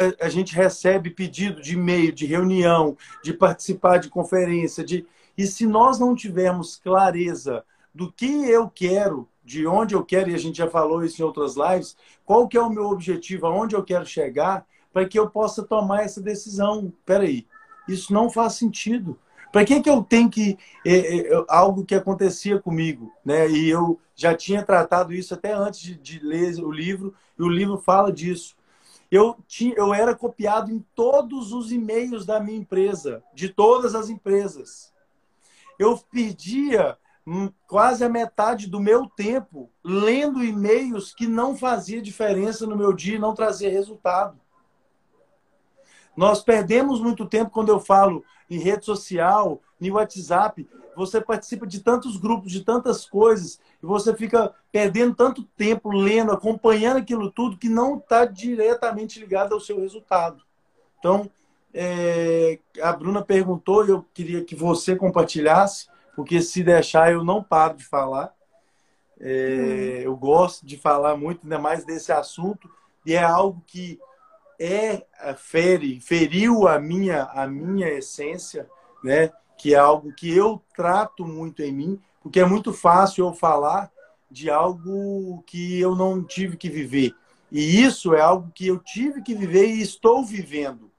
[0.00, 5.06] é, a gente recebe pedido de e-mail, de reunião, de participar de conferência, de
[5.40, 10.34] e se nós não tivermos clareza do que eu quero, de onde eu quero, e
[10.34, 13.74] a gente já falou isso em outras lives, qual que é o meu objetivo, aonde
[13.74, 16.92] eu quero chegar, para que eu possa tomar essa decisão.
[17.06, 17.46] Peraí,
[17.88, 19.18] isso não faz sentido.
[19.50, 20.58] Para que, que eu tenho que.
[20.86, 23.48] É, é, algo que acontecia comigo, né?
[23.50, 27.48] E eu já tinha tratado isso até antes de, de ler o livro, e o
[27.48, 28.54] livro fala disso.
[29.10, 34.10] Eu, tinha, eu era copiado em todos os e-mails da minha empresa, de todas as
[34.10, 34.89] empresas.
[35.80, 36.96] Eu perdia
[37.32, 42.92] Hum, quase a metade do meu tempo lendo e-mails que não fazia diferença no meu
[42.92, 44.36] dia e não trazia resultado.
[46.16, 50.68] Nós perdemos muito tempo quando eu falo em rede social, em WhatsApp.
[50.96, 56.32] Você participa de tantos grupos, de tantas coisas, e você fica perdendo tanto tempo lendo,
[56.32, 60.42] acompanhando aquilo tudo, que não está diretamente ligado ao seu resultado.
[60.98, 61.30] Então,
[61.72, 67.42] é, a Bruna perguntou, e eu queria que você compartilhasse porque se deixar eu não
[67.42, 68.34] paro de falar.
[69.18, 72.70] É, Eu gosto de falar muito, ainda mais desse assunto,
[73.04, 73.98] e é algo que
[74.58, 78.68] é, é fere, feriu a minha, a minha essência,
[79.02, 79.30] né?
[79.56, 83.90] que é algo que eu trato muito em mim, porque é muito fácil eu falar
[84.30, 87.14] de algo que eu não tive que viver.
[87.50, 90.89] E isso é algo que eu tive que viver e estou vivendo.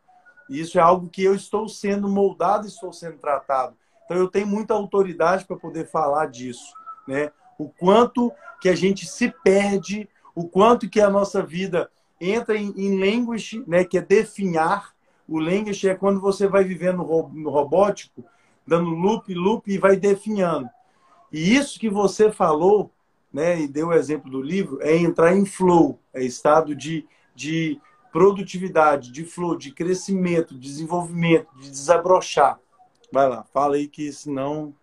[0.59, 3.75] Isso é algo que eu estou sendo moldado, estou sendo tratado.
[4.05, 6.73] Então eu tenho muita autoridade para poder falar disso,
[7.07, 7.31] né?
[7.57, 12.73] O quanto que a gente se perde, o quanto que a nossa vida entra em,
[12.75, 14.93] em language, né, que é definhar,
[15.27, 18.21] O language é quando você vai vivendo no robótico,
[18.67, 20.69] dando loop, loop e vai definhando.
[21.31, 22.91] E isso que você falou,
[23.31, 27.79] né, e deu o exemplo do livro, é entrar em flow, é estado de, de
[28.11, 32.59] produtividade, de flow, de crescimento, de desenvolvimento, de desabrochar.
[33.11, 34.73] Vai lá, fala aí que senão.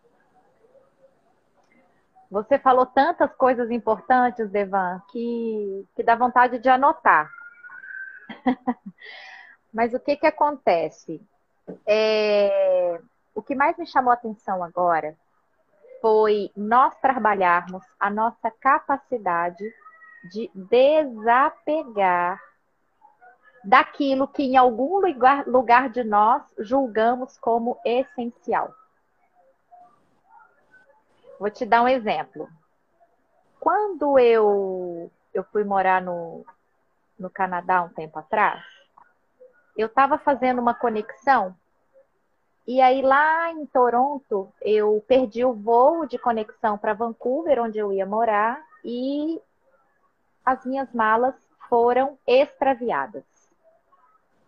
[2.30, 7.30] Você falou tantas coisas importantes, Devan, que, que dá vontade de anotar.
[9.72, 11.22] Mas o que, que acontece?
[11.86, 13.00] É...
[13.34, 15.16] O que mais me chamou a atenção agora
[16.00, 19.64] foi nós trabalharmos a nossa capacidade
[20.32, 22.38] de desapegar
[23.64, 28.74] daquilo que em algum lugar, lugar de nós julgamos como essencial.
[31.38, 32.48] Vou te dar um exemplo.
[33.60, 36.44] Quando eu, eu fui morar no,
[37.18, 38.64] no Canadá um tempo atrás,
[39.76, 41.54] eu estava fazendo uma conexão
[42.66, 47.90] e aí lá em Toronto eu perdi o voo de conexão para Vancouver, onde eu
[47.92, 49.40] ia morar, e
[50.44, 51.34] as minhas malas
[51.68, 53.24] foram extraviadas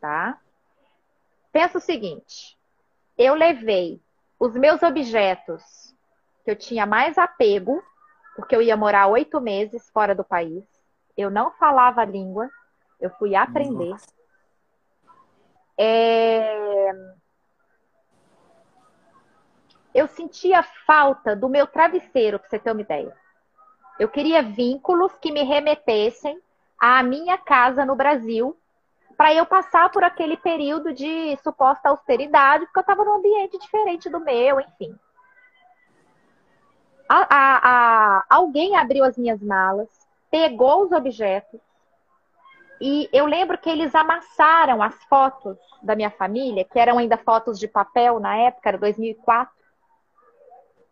[0.00, 0.38] tá?
[1.52, 2.58] Pensa o seguinte:
[3.16, 4.00] eu levei
[4.38, 5.94] os meus objetos
[6.44, 7.82] que eu tinha mais apego,
[8.34, 10.64] porque eu ia morar oito meses fora do país,
[11.16, 12.48] eu não falava a língua,
[12.98, 13.94] eu fui aprender.
[15.76, 16.92] É...
[19.94, 23.14] Eu sentia falta do meu travesseiro, para você ter uma ideia.
[23.98, 26.40] Eu queria vínculos que me remetessem
[26.78, 28.56] à minha casa no Brasil,
[29.20, 34.08] para eu passar por aquele período de suposta austeridade, porque eu estava num ambiente diferente
[34.08, 34.98] do meu, enfim.
[37.06, 39.90] A, a, a, alguém abriu as minhas malas,
[40.30, 41.60] pegou os objetos,
[42.80, 47.58] e eu lembro que eles amassaram as fotos da minha família, que eram ainda fotos
[47.58, 49.54] de papel na época, era 2004,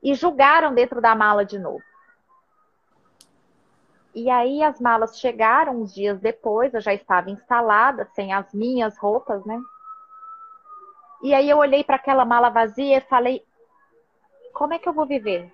[0.02, 1.87] e julgaram dentro da mala de novo.
[4.18, 8.98] E aí as malas chegaram uns dias depois, eu já estava instalada, sem as minhas
[8.98, 9.62] roupas, né?
[11.22, 13.46] E aí eu olhei para aquela mala vazia e falei:
[14.52, 15.48] como é que eu vou viver?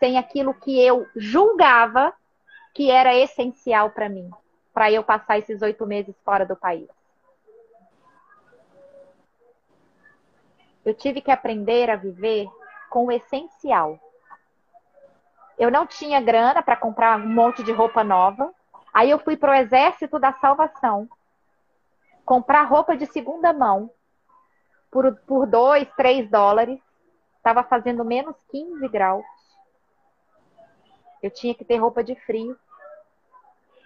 [0.00, 2.12] Sem aquilo que eu julgava
[2.74, 4.28] que era essencial para mim,
[4.74, 6.88] para eu passar esses oito meses fora do país.
[10.84, 12.48] Eu tive que aprender a viver
[12.88, 14.00] com o essencial
[15.60, 18.50] eu não tinha grana para comprar um monte de roupa nova.
[18.94, 21.06] Aí eu fui para o Exército da Salvação
[22.24, 23.90] comprar roupa de segunda mão
[24.90, 26.80] por, por 2, 3 dólares.
[27.36, 29.24] Estava fazendo menos 15 graus.
[31.22, 32.58] Eu tinha que ter roupa de frio.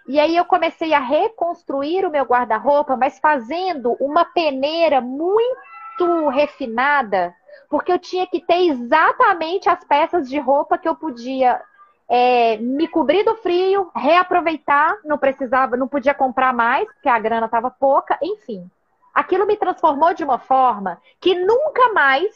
[0.07, 7.35] E aí eu comecei a reconstruir o meu guarda-roupa, mas fazendo uma peneira muito refinada
[7.69, 11.61] porque eu tinha que ter exatamente as peças de roupa que eu podia
[12.07, 17.45] é, me cobrir do frio, reaproveitar, não precisava, não podia comprar mais, porque a grana
[17.45, 18.69] estava pouca, enfim.
[19.13, 22.35] Aquilo me transformou de uma forma que nunca mais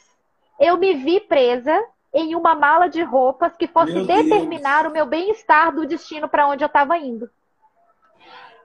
[0.59, 4.91] eu me vi presa em uma mala de roupas que fosse meu determinar Deus.
[4.91, 7.29] o meu bem-estar do destino para onde eu estava indo.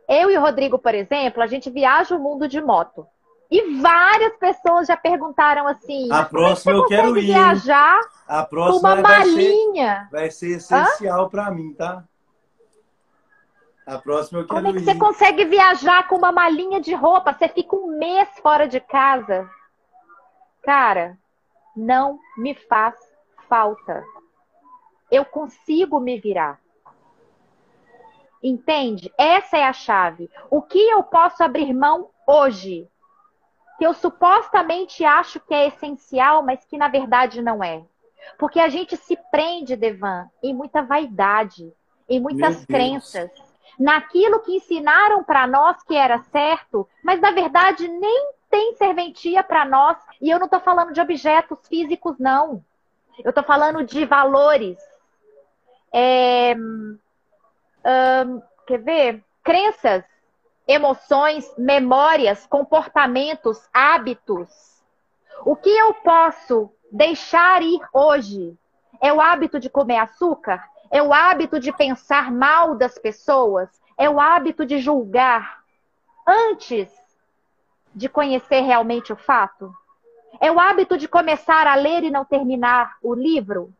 [0.08, 3.06] Eu e o Rodrigo, por exemplo, a gente viaja o mundo de moto.
[3.54, 7.26] E várias pessoas já perguntaram assim: a próxima eu quero ir.
[7.26, 10.08] viajar a próxima uma malinha.
[10.10, 12.02] Vai ser, vai ser essencial para mim, tá?
[13.86, 14.84] A próxima eu quero Como é que ir.
[14.84, 17.32] você consegue viajar com uma malinha de roupa?
[17.32, 19.48] Você fica um mês fora de casa.
[20.64, 21.16] Cara,
[21.76, 22.96] não me faz
[23.48, 24.02] falta.
[25.08, 26.58] Eu consigo me virar.
[28.42, 29.14] Entende?
[29.16, 30.28] Essa é a chave.
[30.50, 32.90] O que eu posso abrir mão hoje
[33.78, 37.82] que eu supostamente acho que é essencial, mas que na verdade não é.
[38.38, 41.72] Porque a gente se prende, Devan, em muita vaidade,
[42.08, 43.30] em muitas crenças,
[43.78, 49.64] naquilo que ensinaram para nós que era certo, mas na verdade nem tem serventia para
[49.64, 49.98] nós.
[50.20, 52.64] E eu não estou falando de objetos físicos, não.
[53.22, 54.78] Eu estou falando de valores.
[55.92, 56.54] É,
[58.66, 59.24] quer ver?
[59.42, 60.04] Crenças
[60.66, 64.48] emoções, memórias, comportamentos, hábitos.
[65.44, 68.56] O que eu posso deixar ir hoje?
[69.00, 70.64] É o hábito de comer açúcar?
[70.90, 73.68] É o hábito de pensar mal das pessoas?
[73.96, 75.62] É o hábito de julgar
[76.26, 76.90] antes
[77.94, 79.72] de conhecer realmente o fato?
[80.40, 83.72] É o hábito de começar a ler e não terminar o livro?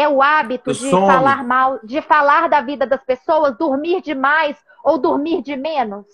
[0.00, 4.96] É o hábito de falar mal, de falar da vida das pessoas, dormir demais ou
[4.96, 6.06] dormir de menos?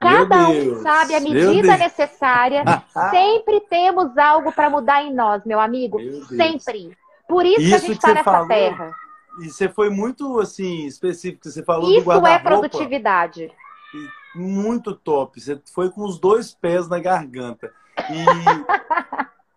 [0.00, 2.64] Cada um sabe a medida necessária.
[3.10, 5.98] Sempre temos algo para mudar em nós, meu amigo.
[5.98, 6.24] Meu.
[6.24, 6.96] Sempre.
[7.28, 8.92] Por isso, que a Isso gente que está nessa falou, terra.
[9.40, 11.48] E você foi muito assim específico.
[11.48, 12.40] Você falou do Isso é guarda-roupa.
[12.68, 13.52] produtividade.
[14.34, 15.40] Muito top.
[15.40, 17.72] Você foi com os dois pés na garganta.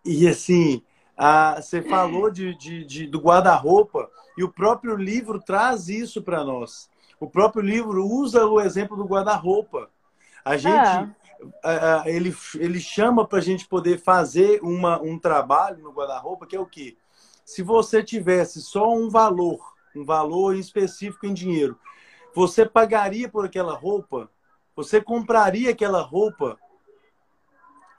[0.04, 0.82] E, e assim,
[1.20, 6.42] a- você falou de, de- de- do guarda-roupa e o próprio livro traz isso para
[6.42, 6.88] nós.
[7.18, 9.90] O próprio livro usa o exemplo do guarda-roupa.
[10.44, 11.08] A gente, Ah.
[11.62, 16.46] a- a- ele, ele chama para a gente poder fazer uma, um trabalho no guarda-roupa
[16.46, 16.96] que é o quê?
[17.44, 19.60] Se você tivesse só um valor,
[19.94, 21.78] um valor específico em dinheiro,
[22.34, 24.30] você pagaria por aquela roupa?
[24.76, 26.56] Você compraria aquela roupa?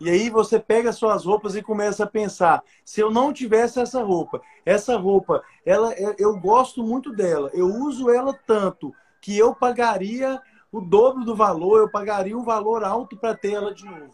[0.03, 4.01] E aí você pega suas roupas e começa a pensar: se eu não tivesse essa
[4.01, 9.53] roupa, essa roupa, ela, é- eu gosto muito dela, eu uso ela tanto que eu
[9.53, 14.11] pagaria o dobro do valor, eu pagaria um valor alto para ter ela de novo.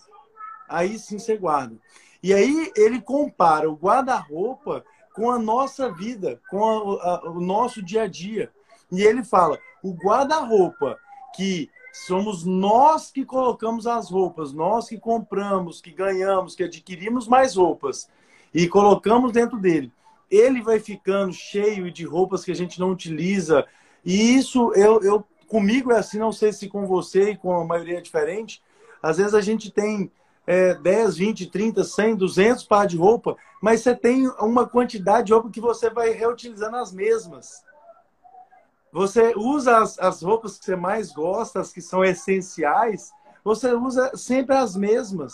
[0.67, 1.77] Aí sim você guarda.
[2.21, 7.81] E aí ele compara o guarda-roupa com a nossa vida, com a- a- o nosso
[7.81, 8.51] dia a dia.
[8.91, 10.97] E ele fala: o guarda-roupa
[11.33, 11.69] que
[12.05, 18.07] somos nós que colocamos as roupas, nós que compramos, que ganhamos, que adquirimos mais roupas
[18.53, 19.91] e colocamos dentro dele.
[20.29, 23.65] Ele vai ficando cheio de roupas que a gente não utiliza.
[24.05, 27.65] E isso eu, eu comigo é assim, não sei se com você e com a
[27.65, 28.61] maioria é diferente.
[29.01, 30.11] Às vezes a gente tem
[30.45, 35.33] é, 10, 20, 30, 100, 200 par de roupa, mas você tem uma quantidade de
[35.33, 37.65] roupa que você vai reutilizando as mesmas.
[38.91, 43.11] Você usa as, as roupas que você mais gosta, as que são essenciais,
[43.43, 45.33] você usa sempre as mesmas.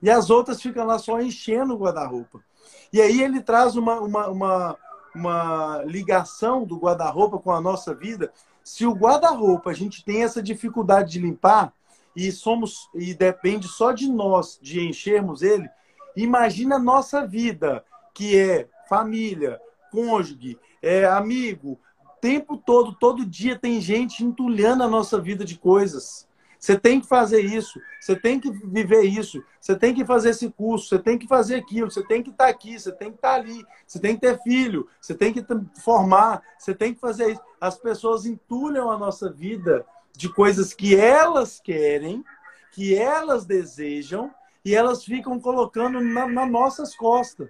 [0.00, 2.40] E as outras ficam lá só enchendo o guarda-roupa.
[2.92, 4.78] E aí ele traz uma, uma, uma,
[5.14, 8.32] uma ligação do guarda-roupa com a nossa vida.
[8.64, 11.72] Se o guarda-roupa a gente tem essa dificuldade de limpar
[12.14, 15.68] e somos e depende só de nós de enchermos ele,
[16.16, 21.80] imagina a nossa vida, que é família, cônjuge, é amigo,
[22.22, 26.28] tempo todo, todo dia tem gente entulhando a nossa vida de coisas.
[26.56, 30.48] Você tem que fazer isso, você tem que viver isso, você tem que fazer esse
[30.48, 33.34] curso, você tem que fazer aquilo, você tem que estar aqui, você tem que estar
[33.34, 35.44] ali, você tem que ter filho, você tem que
[35.82, 37.42] formar, você tem que fazer isso.
[37.60, 39.84] As pessoas entulham a nossa vida
[40.16, 42.24] de coisas que elas querem,
[42.70, 44.32] que elas desejam,
[44.64, 47.48] e elas ficam colocando na, nas nossas costas.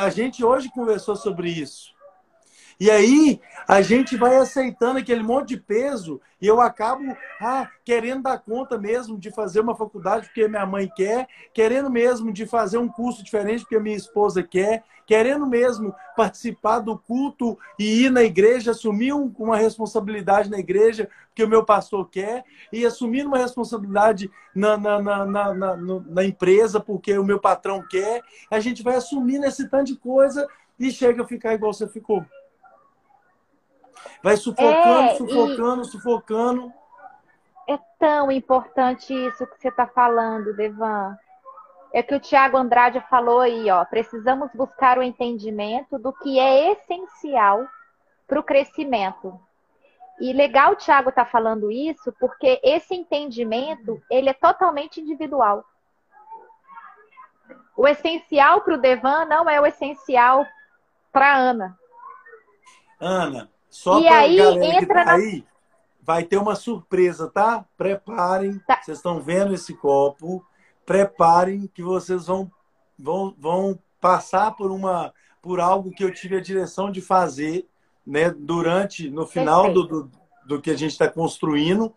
[0.00, 1.97] A gente hoje conversou sobre isso.
[2.80, 7.04] E aí a gente vai aceitando aquele monte de peso e eu acabo
[7.40, 12.32] ah, querendo dar conta mesmo de fazer uma faculdade porque minha mãe quer, querendo mesmo
[12.32, 18.04] de fazer um curso diferente porque minha esposa quer, querendo mesmo participar do culto e
[18.04, 22.84] ir na igreja, assumir um, uma responsabilidade na igreja porque o meu pastor quer, e
[22.84, 28.22] assumir uma responsabilidade na, na, na, na, na empresa porque o meu patrão quer.
[28.50, 30.46] A gente vai assumindo esse tanto de coisa
[30.78, 32.24] e chega a ficar igual você ficou.
[34.22, 36.72] Vai sufocando, É, sufocando, sufocando.
[37.68, 41.16] É tão importante isso que você está falando, Devan.
[41.92, 43.84] É que o Tiago Andrade falou aí, ó.
[43.84, 47.66] Precisamos buscar o entendimento do que é essencial
[48.26, 49.38] para o crescimento.
[50.20, 55.64] E legal o Tiago estar tá falando isso, porque esse entendimento ele é totalmente individual.
[57.76, 60.44] O essencial para o Devan não é o essencial
[61.12, 61.78] para Ana.
[62.98, 65.44] Ana, só E para aí, galera que entra tá na- aí,
[66.02, 67.64] vai ter uma surpresa, tá?
[67.76, 68.58] Preparem.
[68.66, 68.80] Tá.
[68.82, 70.44] Vocês estão vendo esse copo.
[70.86, 72.50] Preparem que vocês vão,
[72.98, 77.66] vão, vão passar por uma por algo que eu tive a direção de fazer,
[78.06, 78.30] né?
[78.30, 80.10] Durante, no final do, do,
[80.46, 81.94] do que a gente está construindo,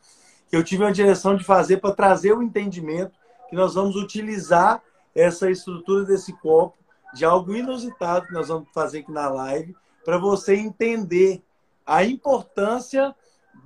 [0.52, 3.14] eu tive a direção de fazer para trazer o entendimento
[3.50, 4.82] que nós vamos utilizar
[5.16, 6.78] essa estrutura desse copo
[7.14, 11.44] de algo inusitado que nós vamos fazer aqui na live para você entender
[11.86, 13.16] a importância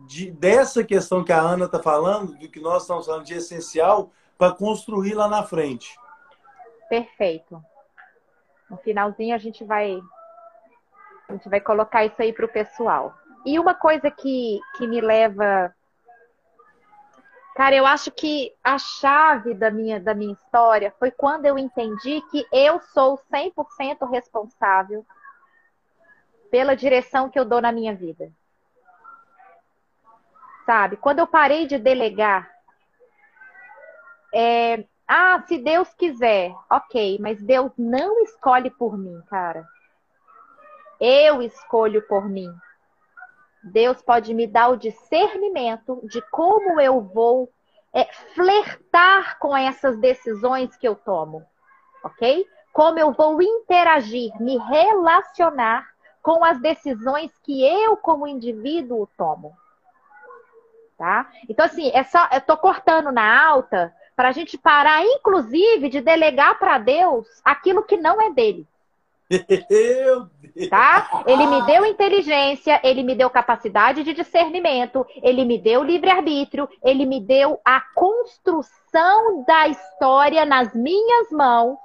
[0.07, 4.11] de, dessa questão que a Ana está falando, do que nós estamos falando de essencial,
[4.37, 5.97] para construir lá na frente.
[6.89, 7.63] Perfeito.
[8.69, 9.99] No finalzinho a gente vai
[11.27, 13.13] a gente vai colocar isso aí para o pessoal.
[13.45, 15.73] E uma coisa que, que me leva.
[17.55, 22.21] Cara, eu acho que a chave da minha, da minha história foi quando eu entendi
[22.29, 25.05] que eu sou 100% responsável
[26.55, 28.31] pela direção que eu dou na minha vida.
[30.65, 30.95] Sabe?
[30.95, 32.49] Quando eu parei de delegar,
[34.33, 39.67] é, ah, se Deus quiser, ok, mas Deus não escolhe por mim, cara.
[40.97, 42.49] Eu escolho por mim.
[43.61, 47.51] Deus pode me dar o discernimento de como eu vou
[47.93, 51.45] é flertar com essas decisões que eu tomo,
[52.01, 52.47] ok?
[52.71, 55.94] Como eu vou interagir, me relacionar
[56.25, 59.55] com as decisões que eu, como indivíduo, tomo.
[60.97, 61.29] Tá?
[61.47, 66.01] Então, assim, é só, eu tô cortando na alta para a gente parar, inclusive, de
[66.01, 68.65] delegar para Deus aquilo que não é dele.
[70.67, 71.23] Tá?
[71.27, 77.05] Ele me deu inteligência, ele me deu capacidade de discernimento, ele me deu livre-arbítrio, ele
[77.05, 81.77] me deu a construção da história nas minhas mãos.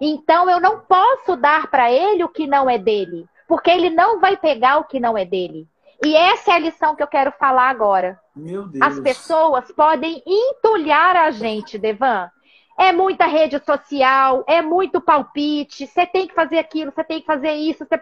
[0.00, 4.20] Então eu não posso dar para ele o que não é dele, porque ele não
[4.20, 5.66] vai pegar o que não é dele.
[6.04, 8.20] E essa é a lição que eu quero falar agora.
[8.36, 8.80] Meu Deus.
[8.80, 12.30] As pessoas podem entulhar a gente, Devan.
[12.78, 17.26] É muita rede social, é muito palpite, você tem que fazer aquilo, você tem que
[17.26, 17.84] fazer isso.
[17.84, 17.98] Você...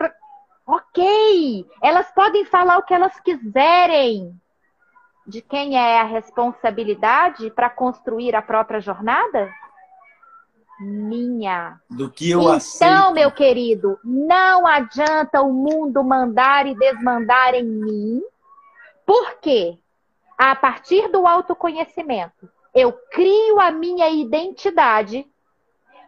[0.66, 1.64] Ok!
[1.80, 4.34] Elas podem falar o que elas quiserem.
[5.26, 9.50] De quem é a responsabilidade para construir a própria jornada?
[10.78, 11.80] Minha.
[11.88, 13.14] Do que eu então, aceito.
[13.14, 18.22] meu querido, não adianta o mundo mandar e desmandar em mim.
[19.04, 19.78] Por quê?
[20.36, 25.26] A partir do autoconhecimento, eu crio a minha identidade,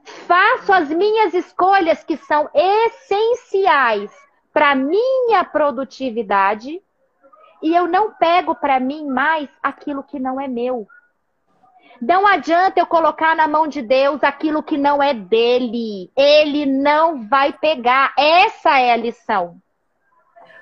[0.04, 4.12] faço as minhas escolhas que são essenciais
[4.52, 6.82] para minha produtividade
[7.62, 10.86] e eu não pego para mim mais aquilo que não é meu.
[12.00, 16.10] Não adianta eu colocar na mão de Deus aquilo que não é dele.
[16.16, 18.12] Ele não vai pegar.
[18.16, 19.56] Essa é a lição.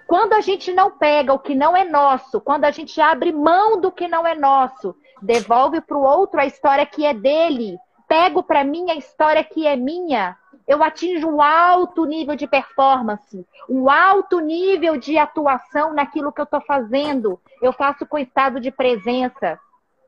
[0.06, 3.80] Quando a gente não pega o que não é nosso, quando a gente abre mão
[3.80, 7.76] do que não é nosso, devolve para o outro a história que é dele,
[8.06, 13.46] pego para mim a história que é minha, eu atinjo um alto nível de performance,
[13.68, 17.40] um alto nível de atuação naquilo que eu estou fazendo.
[17.62, 19.60] Eu faço com estado de presença,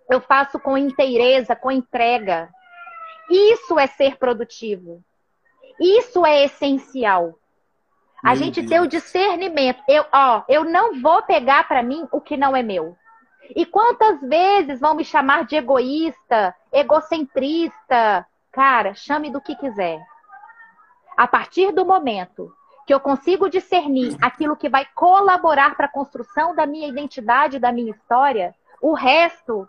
[0.08, 2.48] eu faço com inteireza, com entrega.
[3.30, 5.02] Isso é ser produtivo.
[5.80, 7.38] Isso é essencial.
[8.22, 8.70] A Meu gente Deus.
[8.70, 9.82] ter o discernimento.
[9.86, 12.96] Eu, ó, eu não vou pegar para mim o que não é meu.
[13.54, 18.26] E quantas vezes vão me chamar de egoísta, egocentrista?
[18.50, 20.00] Cara, chame do que quiser.
[21.16, 22.52] A partir do momento
[22.86, 27.70] que eu consigo discernir aquilo que vai colaborar para a construção da minha identidade, da
[27.70, 29.68] minha história, o resto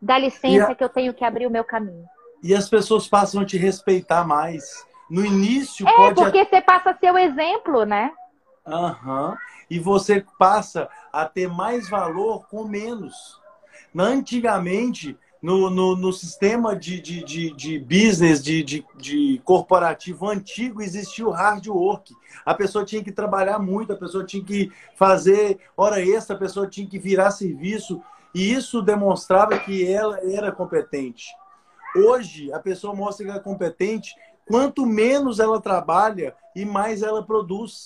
[0.00, 2.04] dá licença a- que eu tenho que abrir o meu caminho.
[2.42, 4.86] E as pessoas passam a te respeitar mais.
[5.10, 8.12] No início É, pode porque você passa a ser o exemplo, né?
[8.66, 9.36] Aham.
[9.70, 13.40] E você passa a ter mais valor com menos.
[13.96, 20.82] Antigamente, no, no, no sistema de, de, de, de business, de, de, de corporativo antigo,
[20.82, 22.14] existia o hard work.
[22.44, 26.66] A pessoa tinha que trabalhar muito, a pessoa tinha que fazer hora extra, a pessoa
[26.66, 28.02] tinha que virar serviço.
[28.36, 31.24] E isso demonstrava que ela era competente.
[31.96, 34.14] Hoje, a pessoa mostra que é competente
[34.46, 37.84] quanto menos ela trabalha e mais ela produz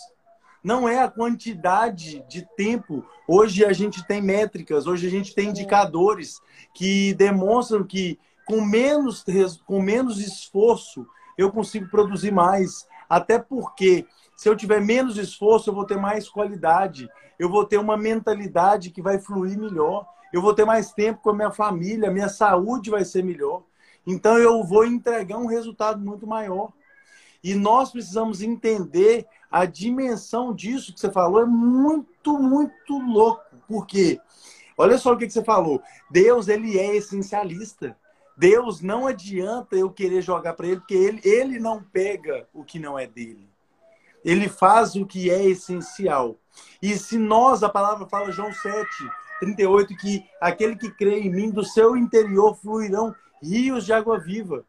[0.60, 3.06] não é a quantidade de tempo.
[3.28, 6.40] Hoje a gente tem métricas, hoje a gente tem indicadores
[6.74, 9.24] que demonstram que com menos,
[9.64, 11.06] com menos esforço
[11.38, 12.88] eu consigo produzir mais.
[13.08, 17.08] Até porque se eu tiver menos esforço, eu vou ter mais qualidade.
[17.38, 20.04] Eu vou ter uma mentalidade que vai fluir melhor.
[20.32, 23.62] Eu vou ter mais tempo com a minha família, minha saúde vai ser melhor.
[24.06, 26.72] Então eu vou entregar um resultado muito maior.
[27.42, 33.42] E nós precisamos entender a dimensão disso que você falou é muito, muito louco.
[33.66, 34.20] Por quê?
[34.76, 35.82] Olha só o que você falou.
[36.10, 37.96] Deus, ele é essencialista.
[38.36, 42.78] Deus não adianta eu querer jogar para ele, porque ele, ele não pega o que
[42.78, 43.48] não é dele.
[44.24, 46.36] Ele faz o que é essencial.
[46.80, 48.88] E se nós, a palavra fala, João 7,
[49.40, 54.64] 38, que aquele que crê em mim, do seu interior fluirão rios de água viva.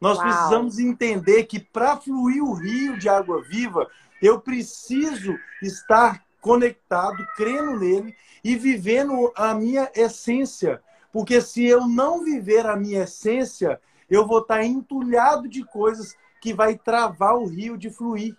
[0.00, 0.26] Nós Uau.
[0.26, 3.88] precisamos entender que para fluir o rio de água viva,
[4.22, 10.82] eu preciso estar conectado, crendo nele e vivendo a minha essência.
[11.12, 16.52] Porque se eu não viver a minha essência, eu vou estar entulhado de coisas que
[16.52, 18.36] vai travar o rio de fluir.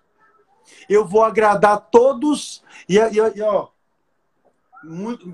[0.89, 3.69] Eu vou agradar todos e, e, e ó,
[4.85, 5.25] muito,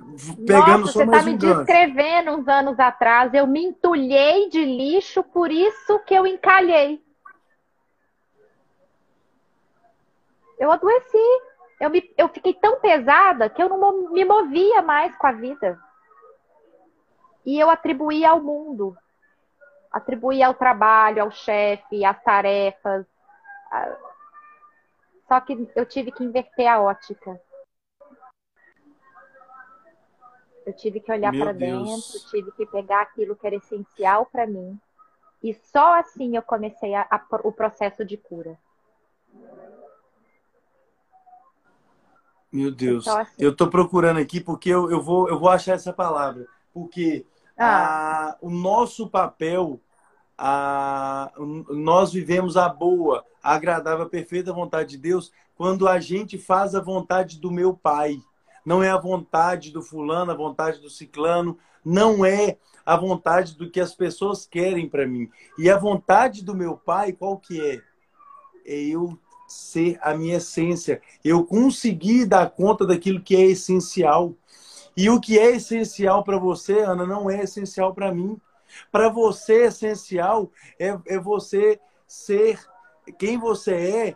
[0.45, 1.65] pegando Nossa, só você mais tá um me gancho.
[1.65, 3.33] descrevendo uns anos atrás.
[3.33, 7.03] Eu me entulhei de lixo, por isso que eu encalhei.
[10.57, 11.41] Eu adoeci.
[11.79, 15.79] Eu, me, eu fiquei tão pesada que eu não me movia mais com a vida.
[17.45, 18.95] E eu atribuía ao mundo.
[19.91, 23.05] Atribuía ao trabalho, ao chefe, às tarefas.
[25.27, 27.41] Só que eu tive que inverter a ótica.
[30.65, 34.79] Eu tive que olhar para dentro, tive que pegar aquilo que era essencial para mim.
[35.43, 38.57] E só assim eu comecei a- a- o processo de cura.
[42.51, 43.07] Meu Deus.
[43.07, 43.33] Assim.
[43.39, 46.45] Eu tô procurando aqui porque eu, eu, vou, eu vou achar essa palavra.
[46.73, 47.25] Porque
[47.57, 49.79] Ah, a- o nosso papel,
[50.37, 51.31] a,
[51.69, 56.73] nós vivemos a boa, a agradável, a perfeita vontade de Deus quando a gente faz
[56.73, 58.19] a vontade do meu Pai.
[58.65, 63.69] Não é a vontade do fulano, a vontade do ciclano, não é a vontade do
[63.69, 65.29] que as pessoas querem para mim.
[65.57, 67.81] E a vontade do meu Pai, qual que é?
[68.65, 74.33] É eu ser a minha essência, eu conseguir dar conta daquilo que é essencial.
[74.95, 78.39] E o que é essencial para você, Ana, não é essencial para mim.
[78.91, 80.49] Para você, essencial
[80.79, 82.59] é, é você ser
[83.17, 84.15] quem você é,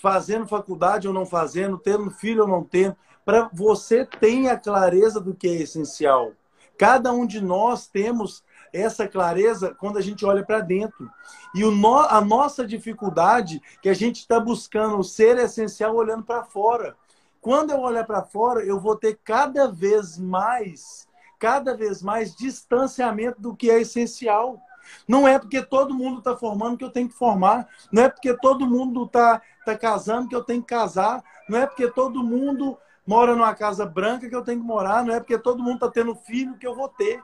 [0.00, 2.96] fazendo faculdade ou não fazendo, tendo filho ou não tendo.
[3.24, 6.32] Para você tenha clareza do que é essencial.
[6.78, 8.42] Cada um de nós temos
[8.72, 11.10] essa clareza quando a gente olha para dentro.
[11.54, 16.44] E o no, a nossa dificuldade que a gente está buscando ser essencial olhando para
[16.44, 16.96] fora.
[17.40, 21.08] Quando eu olhar para fora, eu vou ter cada vez mais,
[21.38, 24.60] cada vez mais distanciamento do que é essencial.
[25.06, 27.68] Não é porque todo mundo está formando que eu tenho que formar.
[27.92, 31.22] Não é porque todo mundo está tá casando que eu tenho que casar.
[31.48, 32.78] Não é porque todo mundo
[33.10, 35.04] mora numa casa branca que eu tenho que morar.
[35.04, 37.20] Não é porque todo mundo está tendo filho que eu vou ter.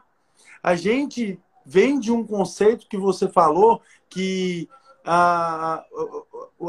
[0.60, 3.80] A gente vem de um conceito que você falou
[4.10, 4.68] que
[5.04, 5.84] a,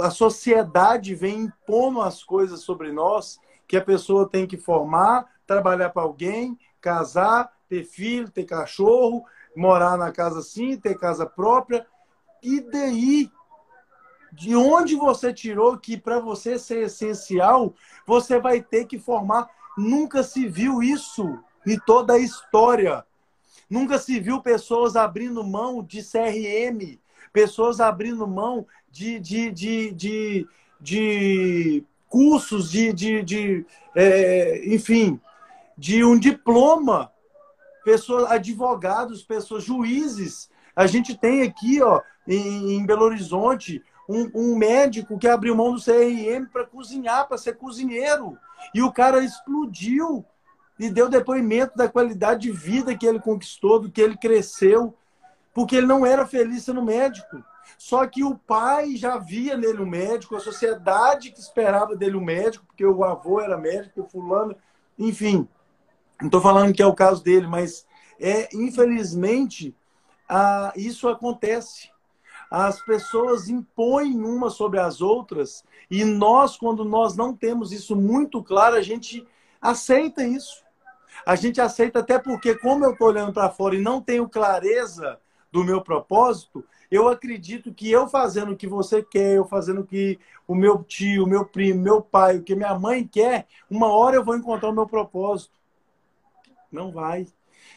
[0.03, 5.89] a sociedade vem impondo as coisas sobre nós, que a pessoa tem que formar, trabalhar
[5.89, 11.87] para alguém, casar, ter filho, ter cachorro, morar na casa assim, ter casa própria.
[12.43, 13.31] E daí,
[14.31, 17.73] de onde você tirou que para você ser essencial,
[18.05, 19.49] você vai ter que formar?
[19.77, 23.05] Nunca se viu isso em toda a história.
[23.69, 26.99] Nunca se viu pessoas abrindo mão de CRM,
[27.33, 30.47] pessoas abrindo mão de, de, de, de,
[30.79, 33.65] de cursos, de, de, de
[33.95, 35.19] é, enfim,
[35.77, 37.11] de um diploma,
[37.83, 40.49] pessoas, advogados, pessoas, juízes.
[40.75, 45.73] A gente tem aqui, ó, em, em Belo Horizonte, um, um, médico que abriu mão
[45.73, 48.37] do CRM para cozinhar, para ser cozinheiro.
[48.73, 50.25] E o cara explodiu
[50.79, 54.95] e deu depoimento da qualidade de vida que ele conquistou, do que ele cresceu,
[55.53, 57.43] porque ele não era feliz sendo médico.
[57.77, 62.23] Só que o pai já via nele um médico, a sociedade que esperava dele um
[62.23, 64.55] médico, porque o avô era médico, o fulano,
[64.97, 65.47] enfim.
[66.19, 67.85] Não estou falando que é o caso dele, mas
[68.19, 69.75] é infelizmente
[70.27, 71.89] ah, isso acontece.
[72.49, 78.41] As pessoas impõem uma sobre as outras e nós, quando nós não temos isso muito
[78.41, 79.27] claro, a gente
[79.61, 80.63] aceita isso.
[81.25, 85.19] A gente aceita até porque, como eu estou olhando para fora e não tenho clareza
[85.51, 89.85] do meu propósito, eu acredito que eu fazendo o que você quer, eu fazendo o
[89.85, 93.87] que o meu tio, o meu primo, meu pai, o que minha mãe quer, uma
[93.87, 95.57] hora eu vou encontrar o meu propósito.
[96.71, 97.27] Não vai.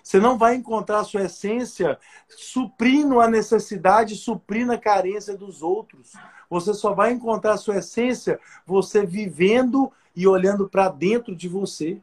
[0.03, 1.98] Você não vai encontrar a sua essência
[2.28, 6.12] suprindo a necessidade, suprindo a carência dos outros.
[6.48, 12.01] Você só vai encontrar a sua essência você vivendo e olhando para dentro de você.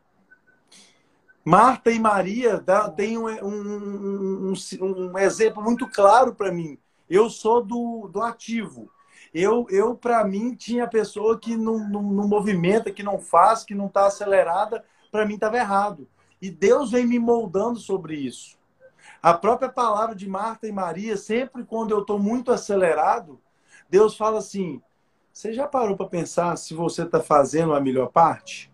[1.44, 2.62] Marta e Maria
[2.96, 6.78] têm um, um, um, um exemplo muito claro para mim.
[7.10, 8.92] Eu sou do, do ativo.
[9.34, 13.76] Eu, eu para mim, tinha pessoa que não, não, não movimenta, que não faz, que
[13.76, 14.84] não está acelerada.
[15.12, 16.08] Para mim, estava errado.
[16.42, 18.58] E Deus vem me moldando sobre isso.
[19.22, 23.40] A própria palavra de Marta e Maria, sempre quando eu estou muito acelerado,
[23.90, 24.82] Deus fala assim:
[25.32, 28.72] Você já parou para pensar se você está fazendo a melhor parte?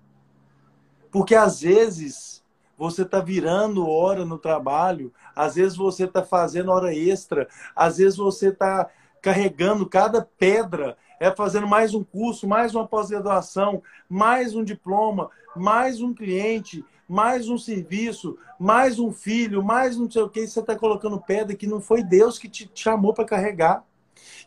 [1.11, 2.43] Porque às vezes
[2.77, 8.17] você está virando hora no trabalho, às vezes você está fazendo hora extra, às vezes
[8.17, 8.89] você está
[9.21, 16.01] carregando cada pedra, é fazendo mais um curso, mais uma pós-graduação, mais um diploma, mais
[16.01, 16.83] um cliente,
[17.13, 21.55] mais um serviço, mais um filho, mais não sei o que, você está colocando pedra
[21.55, 23.85] que não foi Deus que te chamou para carregar.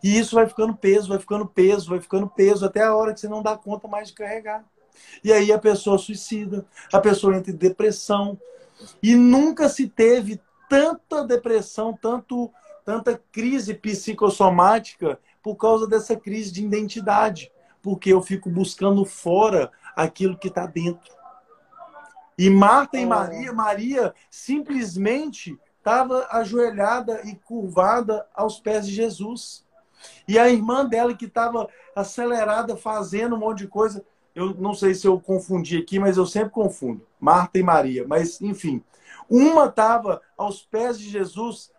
[0.02, 3.20] E isso vai ficando peso, vai ficando peso, vai ficando peso, até a hora que
[3.20, 4.64] você não dá conta mais de carregar.
[5.22, 8.36] E aí a pessoa suicida, a pessoa entra em depressão.
[9.00, 12.50] E nunca se teve tanta depressão, tanto,
[12.84, 17.52] tanta crise psicossomática por causa dessa crise de identidade.
[17.80, 21.15] Porque eu fico buscando fora aquilo que está dentro.
[22.38, 29.64] E Marta e Maria, Maria simplesmente estava ajoelhada e curvada aos pés de Jesus.
[30.28, 34.94] E a irmã dela, que estava acelerada, fazendo um monte de coisa, eu não sei
[34.94, 37.06] se eu confundi aqui, mas eu sempre confundo.
[37.18, 38.04] Marta e Maria.
[38.06, 38.84] Mas, enfim.
[39.30, 41.72] Uma estava aos pés de Jesus,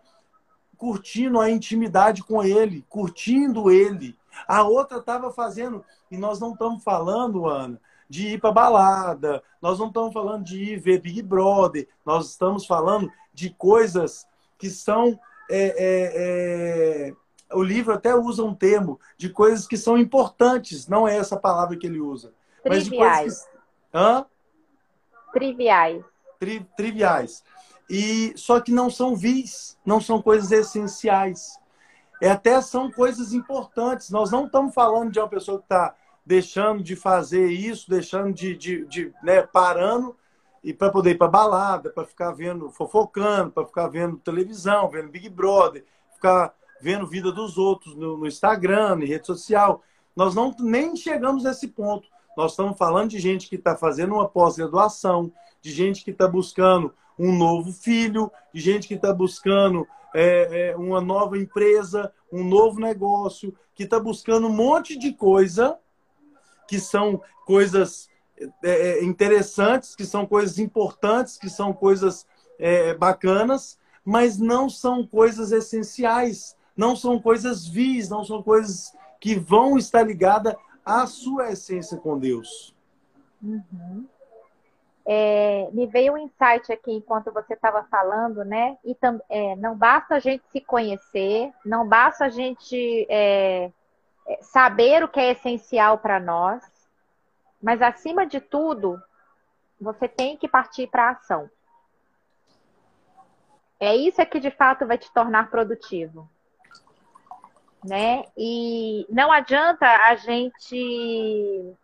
[0.76, 4.18] curtindo a intimidade com ele, curtindo ele.
[4.46, 9.78] A outra estava fazendo, e nós não estamos falando, Ana, de ir para balada, nós
[9.78, 15.18] não estamos falando de ir ver Big Brother, nós estamos falando de coisas que são.
[15.50, 17.14] É, é, é...
[17.54, 21.76] O livro até usa um termo de coisas que são importantes, não é essa palavra
[21.76, 22.32] que ele usa.
[22.62, 23.42] Triviais.
[23.42, 23.48] Que...
[23.94, 24.26] Hã?
[25.32, 26.04] Triviais.
[26.38, 26.66] Tri...
[26.76, 27.42] Triviais.
[27.88, 31.58] E só que não são vis, não são coisas essenciais.
[32.20, 34.10] É, até são coisas importantes.
[34.10, 35.94] Nós não estamos falando de uma pessoa que está
[36.28, 40.14] deixando de fazer isso, deixando de, de, de né, parando
[40.62, 45.08] e para poder ir para balada, para ficar vendo, fofocando, para ficar vendo televisão, vendo
[45.08, 46.52] Big Brother, ficar
[46.82, 49.82] vendo vida dos outros no, no Instagram, em rede social.
[50.14, 52.06] Nós não nem chegamos a esse ponto.
[52.36, 56.92] Nós estamos falando de gente que está fazendo uma pós-graduação, de gente que está buscando
[57.18, 62.78] um novo filho, de gente que está buscando é, é, uma nova empresa, um novo
[62.78, 65.78] negócio, que está buscando um monte de coisa
[66.68, 68.08] que são coisas
[68.62, 72.26] é, é, interessantes, que são coisas importantes, que são coisas
[72.58, 79.34] é, bacanas, mas não são coisas essenciais, não são coisas vis, não são coisas que
[79.34, 80.54] vão estar ligadas
[80.84, 82.74] à sua essência com Deus.
[83.42, 84.06] Uhum
[85.10, 88.76] é, me veio um insight aqui enquanto você estava falando, né?
[88.84, 88.94] E
[89.30, 93.72] é, não basta a gente se conhecer, não basta a gente é,
[94.40, 96.62] saber o que é essencial para nós,
[97.62, 99.00] mas acima de tudo,
[99.80, 101.50] você tem que partir para a ação.
[103.80, 106.28] É isso que de fato vai te tornar produtivo.
[107.84, 108.24] Né?
[108.36, 111.76] E não adianta a gente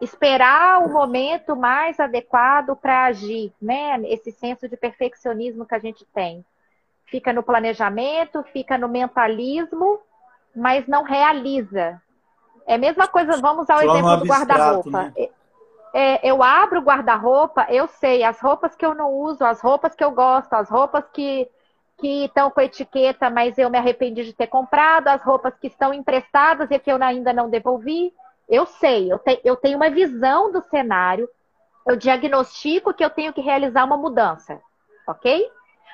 [0.00, 4.00] esperar o momento mais adequado para agir, né?
[4.06, 6.44] Esse senso de perfeccionismo que a gente tem.
[7.06, 10.00] Fica no planejamento, fica no mentalismo,
[10.54, 12.00] mas não realiza.
[12.66, 14.90] É a mesma coisa, vamos ao exemplo do guarda-roupa.
[14.90, 15.12] Né?
[15.16, 15.30] É,
[15.94, 19.94] é, eu abro o guarda-roupa, eu sei as roupas que eu não uso, as roupas
[19.94, 21.48] que eu gosto, as roupas que
[21.98, 25.92] que estão com etiqueta, mas eu me arrependi de ter comprado, as roupas que estão
[25.92, 28.14] emprestadas e que eu ainda não devolvi.
[28.48, 31.28] Eu sei, eu, te, eu tenho uma visão do cenário,
[31.84, 34.60] eu diagnostico que eu tenho que realizar uma mudança,
[35.08, 35.50] ok?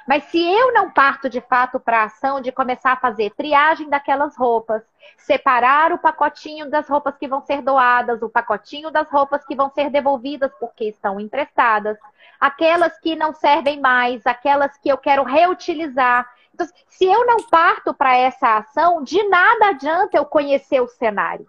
[0.07, 3.89] Mas se eu não parto de fato para a ação de começar a fazer triagem
[3.89, 4.83] daquelas roupas,
[5.17, 9.71] separar o pacotinho das roupas que vão ser doadas, o pacotinho das roupas que vão
[9.71, 11.99] ser devolvidas porque estão emprestadas,
[12.39, 16.31] aquelas que não servem mais, aquelas que eu quero reutilizar.
[16.53, 21.49] Então, se eu não parto para essa ação, de nada adianta eu conhecer o cenário.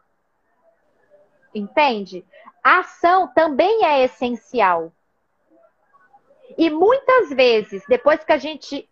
[1.54, 2.26] Entende?
[2.64, 4.92] A ação também é essencial.
[6.58, 8.90] E muitas vezes, depois que a gente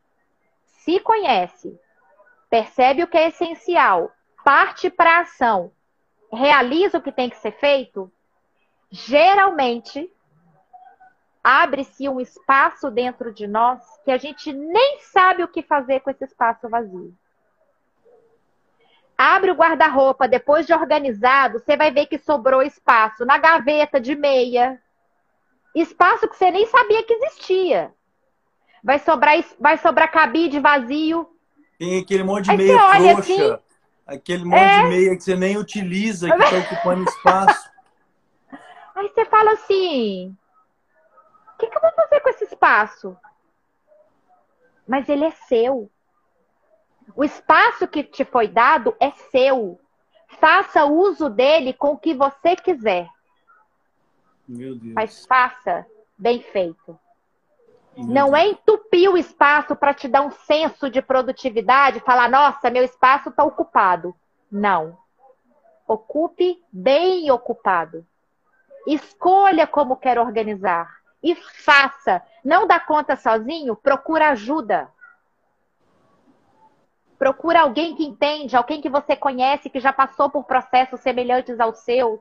[0.65, 1.79] se conhece,
[2.49, 4.11] percebe o que é essencial,
[4.43, 5.71] parte para a ação,
[6.31, 8.11] realiza o que tem que ser feito,
[8.91, 10.11] geralmente
[11.43, 16.09] abre-se um espaço dentro de nós que a gente nem sabe o que fazer com
[16.09, 17.13] esse espaço vazio.
[19.17, 24.15] Abre o guarda-roupa, depois de organizado, você vai ver que sobrou espaço na gaveta de
[24.15, 24.81] meia.
[25.73, 27.93] Espaço que você nem sabia que existia.
[28.83, 31.29] Vai sobrar, vai sobrar cabide vazio.
[31.79, 33.19] Tem aquele monte de meia frouxa.
[33.19, 33.57] Assim,
[34.05, 34.81] aquele monte é...
[34.81, 37.71] de meia que você nem utiliza, que está ocupando espaço.
[38.95, 40.37] Aí você fala assim:
[41.53, 43.17] o que, que eu vou fazer com esse espaço?
[44.87, 45.89] Mas ele é seu.
[47.15, 49.79] O espaço que te foi dado é seu.
[50.39, 53.07] Faça uso dele com o que você quiser.
[54.47, 54.93] Meu Deus.
[54.93, 55.85] Mas faça
[56.17, 56.99] bem feito.
[57.95, 58.43] Meu Não Deus.
[58.43, 63.29] é entupir o espaço para te dar um senso de produtividade, falar, nossa, meu espaço
[63.29, 64.15] está ocupado.
[64.51, 64.97] Não.
[65.87, 68.05] Ocupe bem ocupado.
[68.87, 71.01] Escolha como quer organizar.
[71.21, 72.21] E faça.
[72.43, 73.75] Não dá conta sozinho?
[73.75, 74.91] Procura ajuda.
[77.17, 81.79] Procura alguém que entende, alguém que você conhece, que já passou por processos semelhantes aos
[81.79, 82.19] seus.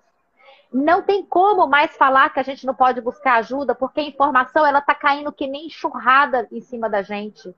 [0.72, 4.64] Não tem como mais falar que a gente não pode buscar ajuda, porque a informação
[4.64, 7.54] ela tá caindo que nem enxurrada em cima da gente.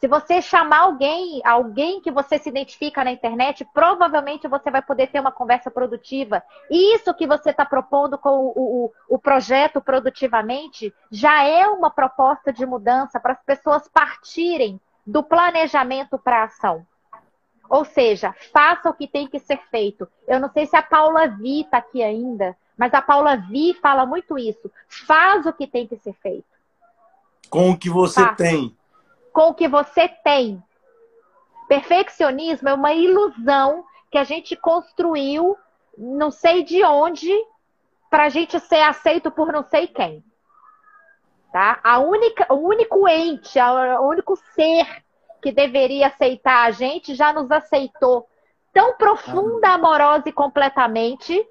[0.00, 5.06] Se você chamar alguém, alguém que você se identifica na internet, provavelmente você vai poder
[5.06, 6.42] ter uma conversa produtiva.
[6.70, 11.90] E isso que você está propondo com o, o, o, projeto Produtivamente já é uma
[11.90, 16.86] proposta de mudança para as pessoas partirem do planejamento para a ação.
[17.68, 20.08] Ou seja, faça o que tem que ser feito.
[20.26, 24.04] Eu não sei se a Paula Vi está aqui ainda, Mas a Paula Vi fala
[24.04, 24.70] muito isso.
[24.86, 26.44] Faz o que tem que ser feito.
[27.48, 28.36] Com o que você Faça.
[28.36, 28.76] tem.
[29.32, 30.62] Com o que você tem.
[31.68, 35.56] Perfeccionismo é uma ilusão que a gente construiu,
[35.96, 37.32] não sei de onde,
[38.10, 40.22] para a gente ser aceito por não sei quem.
[41.52, 41.80] Tá?
[41.82, 45.04] A única, o único ente, o único ser
[45.46, 48.28] que deveria aceitar a gente já nos aceitou
[48.72, 51.48] tão profunda, amorosa e completamente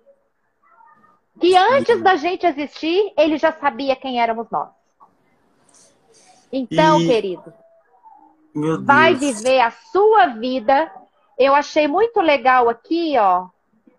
[1.39, 4.67] que antes da gente existir, ele já sabia quem éramos nós.
[6.51, 7.53] Então, E- querido,
[8.81, 10.91] vai viver a sua vida.
[11.39, 13.47] Eu achei muito legal aqui, ó.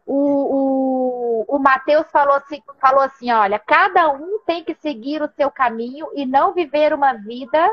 [0.04, 5.30] O, o, o Matheus falou assim, falou assim: olha, cada um tem que seguir o
[5.34, 7.66] seu caminho e não viver uma vida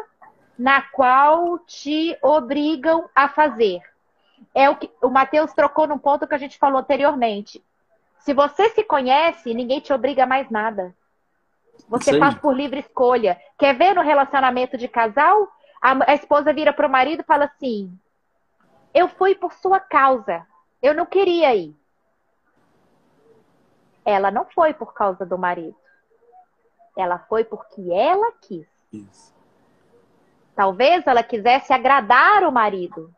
[0.58, 3.82] na qual te obrigam a fazer.
[4.54, 7.64] É o que o Matheus trocou num ponto que a gente falou anteriormente.
[8.20, 10.96] Se você se conhece, ninguém te obriga a mais nada.
[11.90, 12.20] Você aí.
[12.20, 13.40] faz por livre escolha.
[13.58, 15.48] Quer ver no relacionamento de casal?
[15.82, 17.92] A, a esposa vira pro marido e fala assim:
[18.94, 20.46] Eu fui por sua causa.
[20.82, 21.76] Eu não queria ir.
[24.06, 25.76] Ela não foi por causa do marido.
[26.96, 28.68] Ela foi porque ela quis.
[28.92, 29.33] Isso.
[30.56, 33.14] Talvez ela quisesse agradar o marido.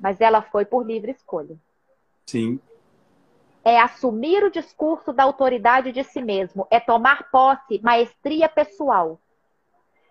[0.00, 1.56] Mas ela foi por livre escolha.
[2.26, 2.60] Sim.
[3.64, 6.66] É assumir o discurso da autoridade de si mesmo.
[6.70, 9.20] É tomar posse, maestria pessoal.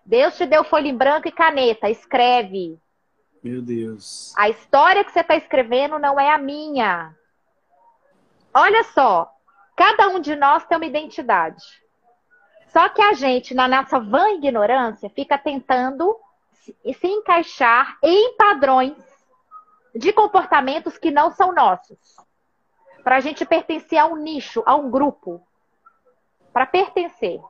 [0.05, 1.89] Deus te deu folha em branco e caneta.
[1.89, 2.79] Escreve.
[3.43, 4.33] Meu Deus.
[4.37, 7.15] A história que você está escrevendo não é a minha.
[8.53, 9.33] Olha só,
[9.75, 11.63] cada um de nós tem uma identidade.
[12.71, 16.17] Só que a gente, na nossa vã ignorância, fica tentando
[16.53, 18.95] se encaixar em padrões
[19.93, 21.97] de comportamentos que não são nossos.
[23.03, 25.45] Para a gente pertencer a um nicho, a um grupo.
[26.53, 27.41] Para pertencer.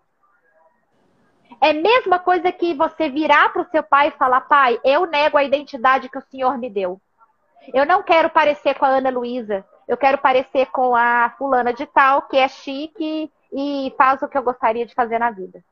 [1.60, 5.06] É a mesma coisa que você virar para o seu pai e falar: pai, eu
[5.06, 7.00] nego a identidade que o senhor me deu.
[7.72, 9.64] Eu não quero parecer com a Ana Luísa.
[9.88, 14.38] Eu quero parecer com a fulana de tal, que é chique e faz o que
[14.38, 15.64] eu gostaria de fazer na vida.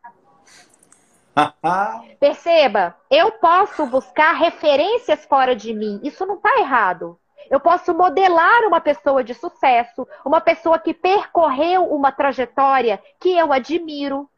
[2.20, 6.00] Perceba, eu posso buscar referências fora de mim.
[6.04, 7.20] Isso não está errado.
[7.50, 13.52] Eu posso modelar uma pessoa de sucesso, uma pessoa que percorreu uma trajetória que eu
[13.52, 14.30] admiro.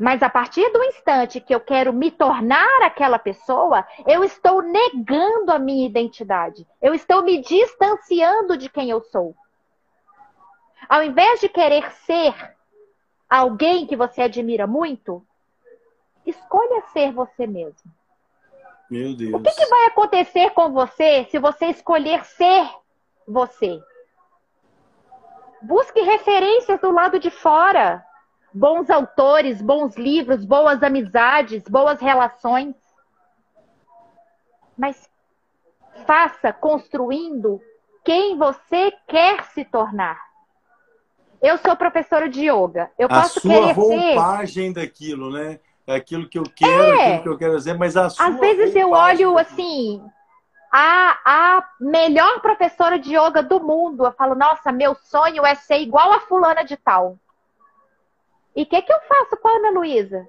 [0.00, 5.52] Mas a partir do instante que eu quero me tornar aquela pessoa, eu estou negando
[5.52, 6.66] a minha identidade.
[6.80, 9.34] Eu estou me distanciando de quem eu sou.
[10.88, 12.55] Ao invés de querer ser
[13.28, 15.24] alguém que você admira muito,
[16.24, 17.90] escolha ser você mesmo.
[18.90, 19.34] Meu Deus.
[19.34, 22.68] O que, que vai acontecer com você se você escolher ser
[23.26, 23.80] você?
[25.62, 28.04] Busque referências do lado de fora.
[28.54, 32.74] Bons autores, bons livros, boas amizades, boas relações.
[34.78, 35.10] Mas
[36.06, 37.60] faça construindo
[38.04, 40.25] quem você quer se tornar.
[41.42, 42.90] Eu sou professora de yoga.
[42.98, 43.80] Eu a posso sua querer ser.
[43.80, 45.60] roupagem daquilo, né?
[45.86, 47.04] É aquilo que eu quero, É.
[47.08, 49.38] aquilo que eu quero dizer, mas a sua Às vezes eu olho daquilo.
[49.38, 50.04] assim,
[50.72, 54.04] a, a melhor professora de yoga do mundo.
[54.04, 57.16] Eu falo, nossa, meu sonho é ser igual a fulana de tal.
[58.54, 60.26] E o que, que eu faço com a Ana Luísa?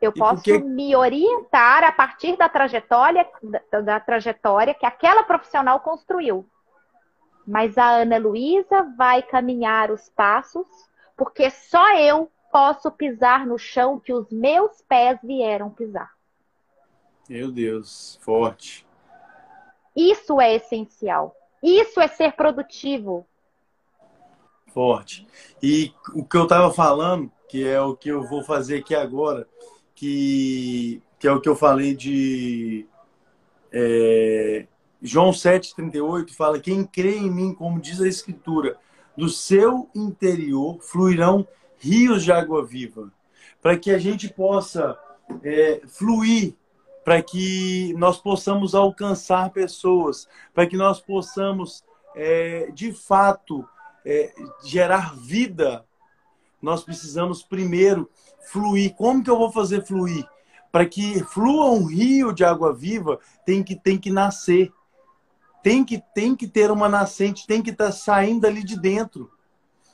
[0.00, 3.26] Eu E posso por que- me orientar a partir da trajetória,
[3.72, 6.46] da, da trajetória que aquela profissional construiu.
[7.46, 10.66] Mas a Ana Luísa vai caminhar os passos,
[11.16, 16.12] porque só eu posso pisar no chão que os meus pés vieram pisar.
[17.28, 18.86] Meu Deus, forte.
[19.96, 21.34] Isso é essencial.
[21.62, 23.26] Isso é ser produtivo.
[24.68, 25.26] Forte.
[25.62, 29.48] E o que eu estava falando, que é o que eu vou fazer aqui agora,
[29.94, 32.86] que, que é o que eu falei de
[33.72, 34.66] é,
[35.06, 38.78] João 7,38, fala: Quem crê em mim, como diz a Escritura,
[39.14, 41.46] do seu interior fluirão
[41.78, 43.12] rios de água viva.
[43.60, 44.98] Para que a gente possa
[45.42, 46.54] é, fluir,
[47.04, 51.84] para que nós possamos alcançar pessoas, para que nós possamos,
[52.16, 53.68] é, de fato,
[54.06, 54.32] é,
[54.64, 55.84] gerar vida,
[56.62, 58.10] nós precisamos primeiro
[58.50, 58.94] fluir.
[58.94, 60.26] Como que eu vou fazer fluir?
[60.72, 64.72] Para que flua um rio de água viva, tem que, tem que nascer.
[65.64, 69.30] Tem que, tem que ter uma nascente, tem que estar saindo ali de dentro.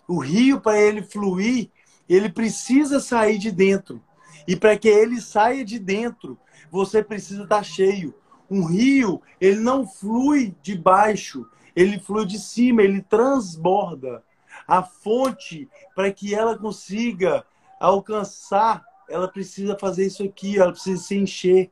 [0.08, 1.70] O rio, para ele fluir,
[2.08, 4.02] ele precisa sair de dentro.
[4.48, 6.36] E para que ele saia de dentro,
[6.72, 8.12] você precisa estar cheio.
[8.50, 11.46] Um rio, ele não flui de baixo,
[11.76, 14.24] ele flui de cima, ele transborda.
[14.66, 17.46] A fonte, para que ela consiga
[17.78, 21.70] alcançar, ela precisa fazer isso aqui, ela precisa se encher.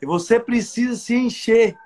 [0.00, 1.76] E você precisa se encher.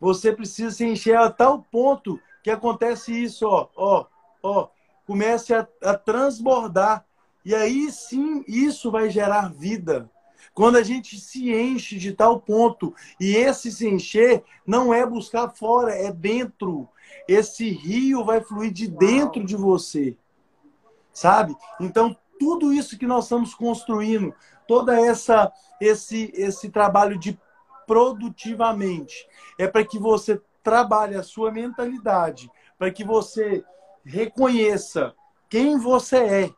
[0.00, 4.06] Você precisa se encher a tal ponto que acontece isso, ó, ó,
[4.42, 4.68] ó,
[5.06, 7.04] comece a, a transbordar.
[7.44, 10.10] E aí sim, isso vai gerar vida.
[10.52, 15.50] Quando a gente se enche de tal ponto, e esse se encher não é buscar
[15.50, 16.88] fora, é dentro.
[17.28, 20.16] Esse rio vai fluir de dentro de você.
[21.12, 21.54] Sabe?
[21.80, 24.34] Então, tudo isso que nós estamos construindo,
[24.66, 27.38] toda essa esse esse trabalho de
[27.86, 29.28] produtivamente,
[29.58, 33.64] é para que você trabalhe a sua mentalidade, para que você
[34.04, 35.14] reconheça
[35.48, 36.50] quem você é,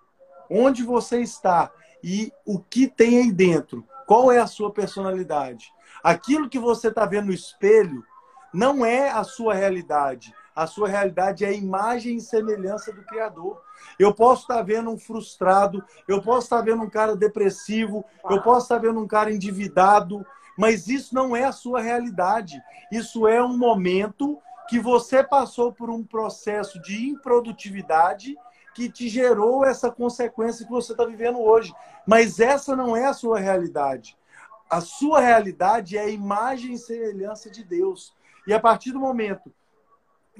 [0.50, 1.70] onde você está
[2.02, 3.86] e o que tem aí dentro.
[4.06, 5.72] Qual é a sua personalidade?
[6.02, 8.02] Aquilo que você está vendo no espelho
[8.52, 10.34] não é a sua realidade.
[10.54, 13.60] A sua realidade é a imagem e semelhança do Criador.
[13.98, 18.04] Eu posso estar tá vendo um frustrado, eu posso estar tá vendo um cara depressivo,
[18.28, 20.26] eu posso estar tá vendo um cara endividado,
[20.58, 22.60] mas isso não é a sua realidade.
[22.90, 24.36] Isso é um momento
[24.68, 28.36] que você passou por um processo de improdutividade
[28.74, 31.72] que te gerou essa consequência que você está vivendo hoje.
[32.04, 34.18] Mas essa não é a sua realidade.
[34.68, 38.12] A sua realidade é a imagem e semelhança de Deus.
[38.44, 39.52] E a partir do momento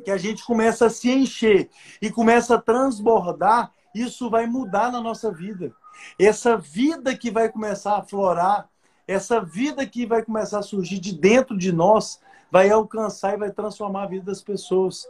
[0.04, 1.70] que a gente começa a se encher
[2.02, 5.72] e começa a transbordar, isso vai mudar na nossa vida.
[6.18, 8.68] Essa vida que vai começar a florar,
[9.08, 13.50] essa vida que vai começar a surgir de dentro de nós, vai alcançar e vai
[13.50, 15.08] transformar a vida das pessoas.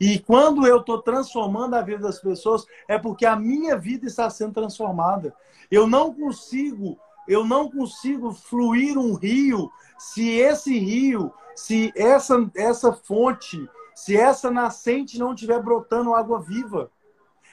[0.00, 4.28] E quando eu estou transformando a vida das pessoas, é porque a minha vida está
[4.28, 5.32] sendo transformada.
[5.70, 12.92] Eu não consigo, eu não consigo fluir um rio se esse rio, se essa, essa
[12.92, 16.90] fonte, se essa nascente não estiver brotando água viva.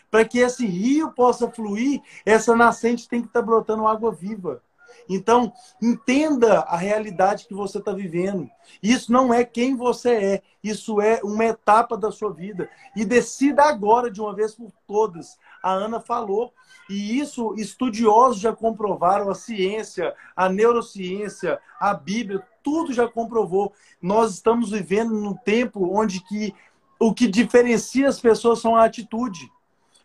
[0.10, 4.62] Para que esse rio possa fluir, essa nascente tem que estar tá brotando água viva.
[5.10, 8.50] Então, entenda a realidade que você está vivendo.
[8.82, 12.70] Isso não é quem você é, isso é uma etapa da sua vida.
[12.96, 15.38] E decida agora, de uma vez por todas.
[15.62, 16.54] A Ana falou,
[16.90, 23.74] e isso estudiosos já comprovaram, a ciência, a neurociência, a Bíblia, tudo já comprovou.
[24.02, 26.54] Nós estamos vivendo num tempo onde que
[27.00, 29.52] o que diferencia as pessoas são a atitude.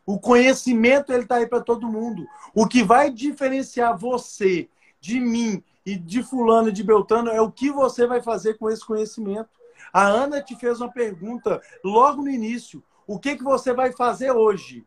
[0.04, 2.26] O conhecimento ele está aí para todo mundo.
[2.54, 4.68] O que vai diferenciar você
[5.00, 8.68] de mim e de fulano e de Beltrano é o que você vai fazer com
[8.68, 9.48] esse conhecimento.
[9.92, 12.82] A Ana te fez uma pergunta logo no início.
[13.06, 14.86] O que, que você vai fazer hoje?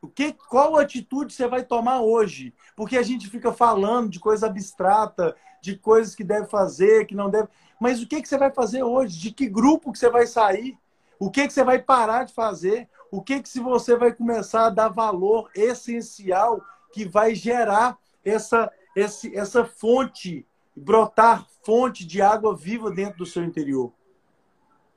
[0.00, 2.54] O que, qual atitude você vai tomar hoje?
[2.74, 7.30] Porque a gente fica falando de coisa abstrata, de coisas que deve fazer, que não
[7.30, 7.48] deve.
[7.78, 9.18] Mas o que, que você vai fazer hoje?
[9.18, 10.76] De que grupo que você vai sair?
[11.20, 12.88] O que, que você vai parar de fazer?
[13.12, 16.60] O que, que se você vai começar a dar valor essencial
[16.92, 23.44] que vai gerar essa esse, essa fonte, brotar fonte de água viva dentro do seu
[23.44, 23.92] interior?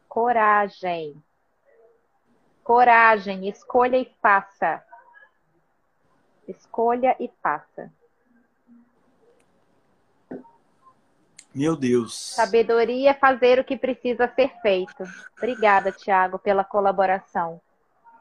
[0.07, 1.21] Coragem.
[2.63, 4.83] Coragem, escolha e faça.
[6.47, 7.91] Escolha e faça.
[11.53, 12.33] Meu Deus.
[12.33, 15.03] Sabedoria é fazer o que precisa ser feito.
[15.37, 17.61] Obrigada, Tiago, pela colaboração.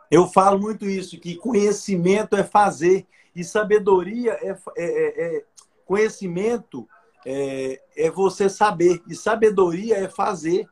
[0.08, 3.04] Eu falo muito isso, que conhecimento é fazer
[3.34, 5.44] e sabedoria é, é, é, é
[5.84, 6.88] Conhecimento
[7.24, 10.68] é, é você saber, e sabedoria é fazer.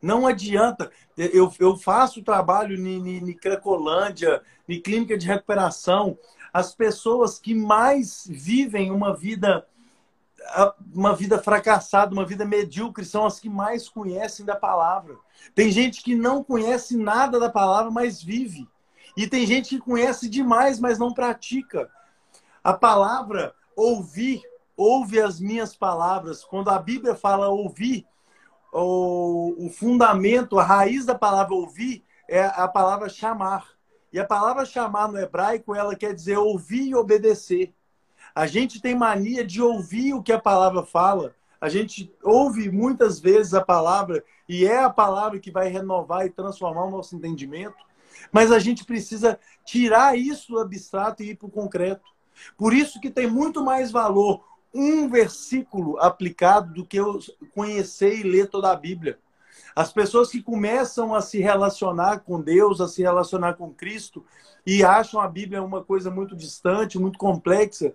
[0.00, 0.90] Não adianta.
[1.16, 6.18] Eu, eu faço trabalho em Cracolândia, em clínica de recuperação.
[6.52, 9.66] As pessoas que mais vivem uma vida
[10.94, 15.16] uma vida fracassada, uma vida medíocre, são as que mais conhecem da palavra.
[15.54, 18.68] Tem gente que não conhece nada da palavra, mas vive.
[19.16, 21.90] E tem gente que conhece demais, mas não pratica.
[22.62, 24.42] A palavra, ouvir,
[24.76, 26.42] ouve as minhas palavras.
[26.42, 28.06] Quando a Bíblia fala ouvir,
[28.72, 33.76] o, o fundamento, a raiz da palavra ouvir é a palavra chamar.
[34.12, 37.74] E a palavra chamar no hebraico, ela quer dizer ouvir e obedecer.
[38.34, 41.34] A gente tem mania de ouvir o que a palavra fala.
[41.60, 46.30] A gente ouve muitas vezes a palavra e é a palavra que vai renovar e
[46.30, 47.76] transformar o nosso entendimento.
[48.30, 52.15] Mas a gente precisa tirar isso do abstrato e ir para o concreto.
[52.56, 57.18] Por isso que tem muito mais valor um versículo aplicado do que eu
[57.54, 59.18] conhecer e ler toda a Bíblia.
[59.74, 64.24] As pessoas que começam a se relacionar com Deus, a se relacionar com Cristo
[64.66, 67.94] e acham a Bíblia uma coisa muito distante, muito complexa,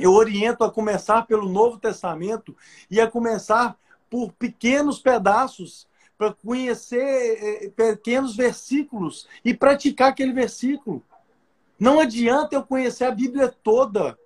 [0.00, 2.56] eu oriento a começar pelo Novo Testamento
[2.90, 3.76] e a começar
[4.08, 5.86] por pequenos pedaços
[6.16, 11.02] para conhecer eh, pequenos versículos e praticar aquele versículo.
[11.80, 14.18] Não adianta eu conhecer a Bíblia toda.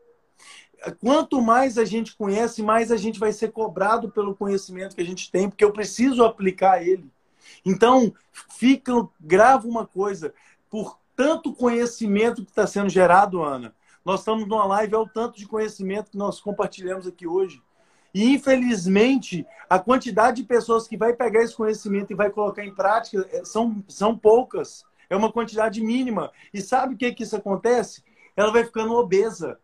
[1.00, 5.06] Quanto mais a gente conhece, mais a gente vai ser cobrado pelo conhecimento que a
[5.06, 7.08] gente tem, porque eu preciso aplicar ele.
[7.64, 10.34] Então, fica, grava uma coisa,
[10.68, 13.74] por tanto conhecimento que está sendo gerado, Ana,
[14.04, 17.62] nós estamos numa live, é o tanto de conhecimento que nós compartilhamos aqui hoje.
[18.12, 22.74] E, infelizmente, a quantidade de pessoas que vai pegar esse conhecimento e vai colocar em
[22.74, 24.84] prática é, são, são poucas.
[25.14, 26.32] É uma quantidade mínima.
[26.52, 28.02] E sabe o que, que isso acontece?
[28.36, 29.60] Ela vai ficando obesa.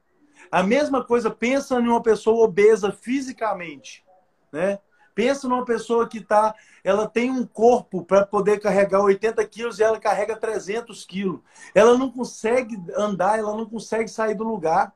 [0.48, 4.04] A mesma coisa, pensa em uma pessoa obesa fisicamente.
[4.52, 4.78] Né?
[5.12, 9.82] Pensa numa pessoa que tá, ela tem um corpo para poder carregar 80 quilos e
[9.82, 11.40] ela carrega 300 quilos.
[11.74, 14.94] Ela não consegue andar, ela não consegue sair do lugar.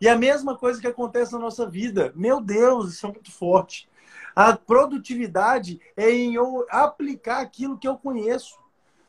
[0.00, 2.10] E a mesma coisa que acontece na nossa vida.
[2.16, 3.86] Meu Deus, isso é muito forte.
[4.34, 8.58] A produtividade é em eu aplicar aquilo que eu conheço.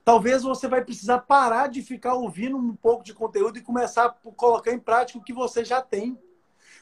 [0.03, 4.31] Talvez você vai precisar parar de ficar ouvindo um pouco de conteúdo e começar a
[4.31, 6.17] colocar em prática o que você já tem.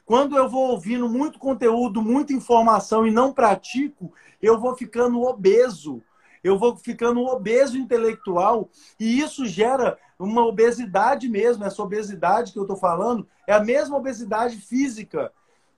[0.05, 4.11] Quando eu vou ouvindo muito conteúdo, muita informação e não pratico,
[4.41, 6.01] eu vou ficando obeso.
[6.43, 12.63] Eu vou ficando obeso intelectual e isso gera uma obesidade mesmo, essa obesidade que eu
[12.63, 15.31] estou falando, é a mesma obesidade física.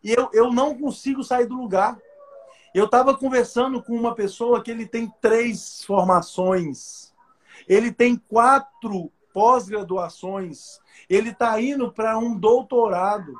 [0.03, 1.99] E eu, eu não consigo sair do lugar.
[2.73, 7.11] Eu estava conversando com uma pessoa que ele tem três formações,
[7.68, 13.34] ele tem quatro pós-graduações, ele está indo para um doutorado.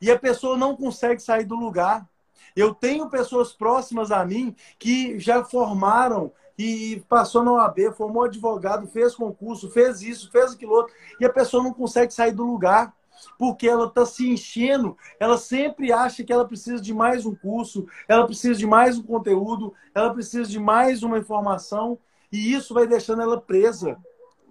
[0.00, 2.08] E a pessoa não consegue sair do lugar.
[2.54, 8.86] Eu tenho pessoas próximas a mim que já formaram e passou na OAB, formou advogado,
[8.88, 12.92] fez concurso, fez isso, fez aquilo outro, e a pessoa não consegue sair do lugar
[13.38, 17.86] porque ela está se enchendo, ela sempre acha que ela precisa de mais um curso,
[18.06, 21.98] ela precisa de mais um conteúdo, ela precisa de mais uma informação,
[22.30, 23.96] e isso vai deixando ela presa.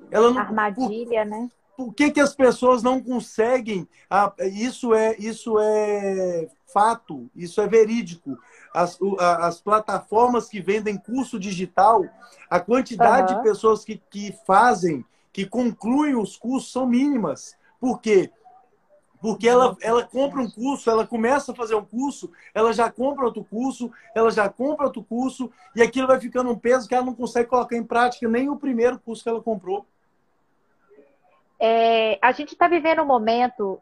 [0.10, 1.52] Ela não, Armadilha, por, né?
[1.76, 3.88] Por que, que as pessoas não conseguem?
[4.10, 8.38] Ah, isso é isso é fato, isso é verídico
[8.78, 12.06] as, as plataformas que vendem curso digital,
[12.50, 13.40] a quantidade uhum.
[13.40, 15.04] de pessoas que, que fazem,
[15.34, 17.56] que concluem os cursos são mínimas.
[17.80, 18.32] Por quê?
[19.28, 23.26] Porque ela, ela compra um curso, ela começa a fazer um curso, ela já compra
[23.26, 27.06] outro curso, ela já compra outro curso, e aquilo vai ficando um peso que ela
[27.06, 29.86] não consegue colocar em prática nem o primeiro curso que ela comprou.
[31.60, 33.82] É, a gente está vivendo um momento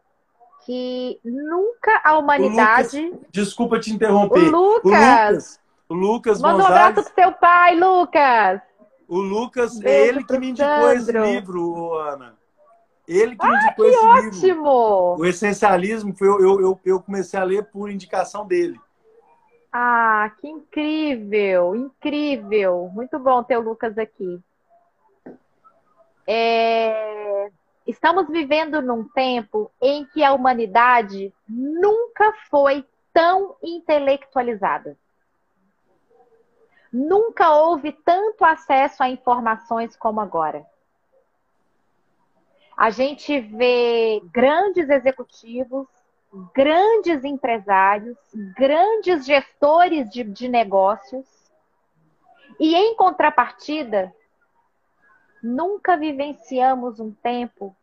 [0.65, 2.99] que nunca a humanidade.
[2.99, 4.51] Lucas, desculpa te interromper.
[4.51, 5.61] O Lucas.
[5.87, 8.61] O Lucas, Manda um abraço pro seu pai, Lucas.
[9.07, 10.95] O Lucas, Beijo é ele que me indicou Sandro.
[10.95, 12.35] esse livro, Ana.
[13.07, 14.47] Ele que me indicou ah, que esse ótimo.
[14.47, 15.15] livro.
[15.19, 18.79] O Essencialismo, foi, eu, eu, eu comecei a ler por indicação dele.
[19.71, 22.89] Ah, que incrível, incrível.
[22.93, 24.41] Muito bom ter o Lucas aqui.
[26.25, 27.51] É...
[27.85, 32.83] Estamos vivendo num tempo em que a humanidade nunca foi
[33.13, 34.97] tão intelectualizada.
[36.91, 40.65] Nunca houve tanto acesso a informações como agora.
[42.77, 45.87] A gente vê grandes executivos,
[46.53, 48.17] grandes empresários,
[48.57, 51.25] grandes gestores de, de negócios,
[52.59, 54.13] e em contrapartida,
[55.45, 57.75] Nunca vivenciamos um tempo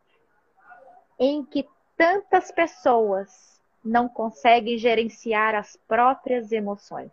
[1.17, 1.65] em que
[1.97, 7.13] tantas pessoas não conseguem gerenciar as próprias emoções.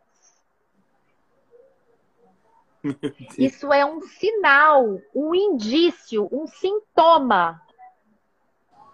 [3.38, 7.62] Isso é um sinal, um indício, um sintoma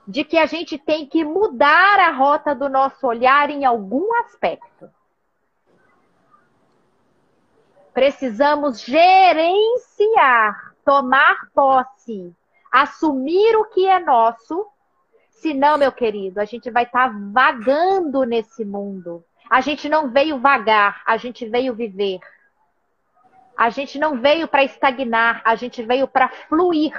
[0.08, 4.90] de que a gente tem que mudar a rota do nosso olhar em algum aspecto.
[7.94, 12.34] Precisamos gerenciar tomar posse,
[12.72, 14.68] assumir o que é nosso.
[15.32, 19.26] Senão, meu querido, a gente vai estar tá vagando nesse mundo.
[19.50, 22.20] A gente não veio vagar, a gente veio viver.
[23.58, 26.94] A gente não veio para estagnar, a gente veio para fluir.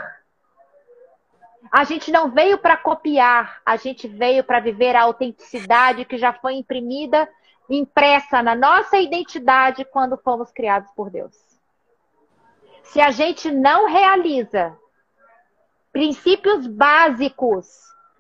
[1.71, 6.33] A gente não veio para copiar, a gente veio para viver a autenticidade que já
[6.33, 7.29] foi imprimida,
[7.69, 11.35] impressa na nossa identidade quando fomos criados por Deus.
[12.85, 14.77] Se a gente não realiza
[15.93, 17.67] princípios básicos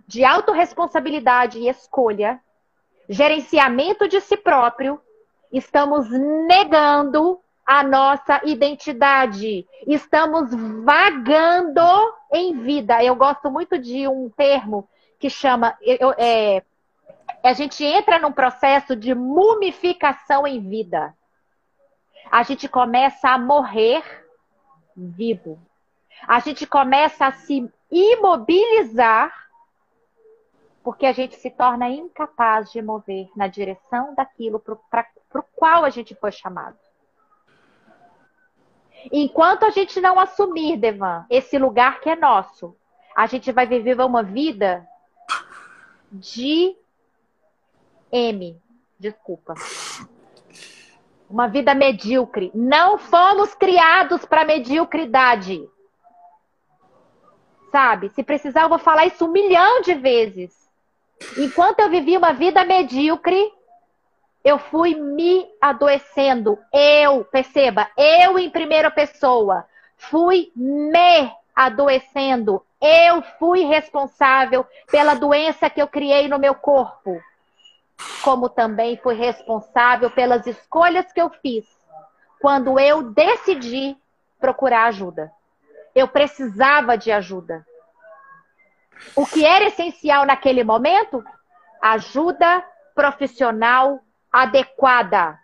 [0.06, 2.40] de autorresponsabilidade e escolha,
[3.08, 5.00] gerenciamento de si próprio,
[5.52, 9.66] estamos negando a nossa identidade.
[9.86, 10.50] Estamos
[10.84, 11.80] vagando
[12.32, 13.02] em vida.
[13.02, 14.88] Eu gosto muito de um termo
[15.18, 15.76] que chama.
[15.82, 16.62] Eu, é,
[17.42, 21.12] a gente entra num processo de mumificação em vida.
[22.30, 24.02] A gente começa a morrer
[24.96, 25.58] vivo.
[26.26, 29.46] A gente começa a se imobilizar
[30.82, 35.04] porque a gente se torna incapaz de mover na direção daquilo para
[35.34, 36.78] o qual a gente foi chamado.
[39.12, 42.76] Enquanto a gente não assumir, Devan, esse lugar que é nosso,
[43.14, 44.86] a gente vai viver uma vida
[46.12, 46.76] de
[48.12, 48.60] M.
[48.98, 49.54] Desculpa.
[51.28, 52.50] Uma vida medíocre.
[52.54, 55.68] Não fomos criados para mediocridade.
[57.70, 58.08] Sabe?
[58.10, 60.70] Se precisar, eu vou falar isso um milhão de vezes.
[61.38, 63.52] Enquanto eu vivi uma vida medíocre,
[64.46, 66.56] eu fui me adoecendo.
[66.72, 69.66] Eu, perceba, eu em primeira pessoa,
[69.96, 72.64] fui me adoecendo.
[72.80, 77.20] Eu fui responsável pela doença que eu criei no meu corpo.
[78.22, 81.66] Como também fui responsável pelas escolhas que eu fiz
[82.40, 83.96] quando eu decidi
[84.38, 85.32] procurar ajuda.
[85.92, 87.66] Eu precisava de ajuda.
[89.16, 91.24] O que era essencial naquele momento?
[91.82, 94.05] Ajuda profissional
[94.42, 95.38] adequada.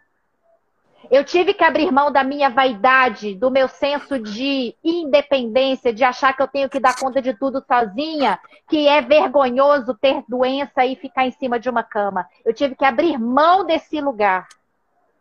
[1.11, 6.33] Eu tive que abrir mão da minha vaidade, do meu senso de independência, de achar
[6.33, 8.39] que eu tenho que dar conta de tudo sozinha,
[8.69, 12.29] que é vergonhoso ter doença e ficar em cima de uma cama.
[12.45, 14.47] Eu tive que abrir mão desse lugar,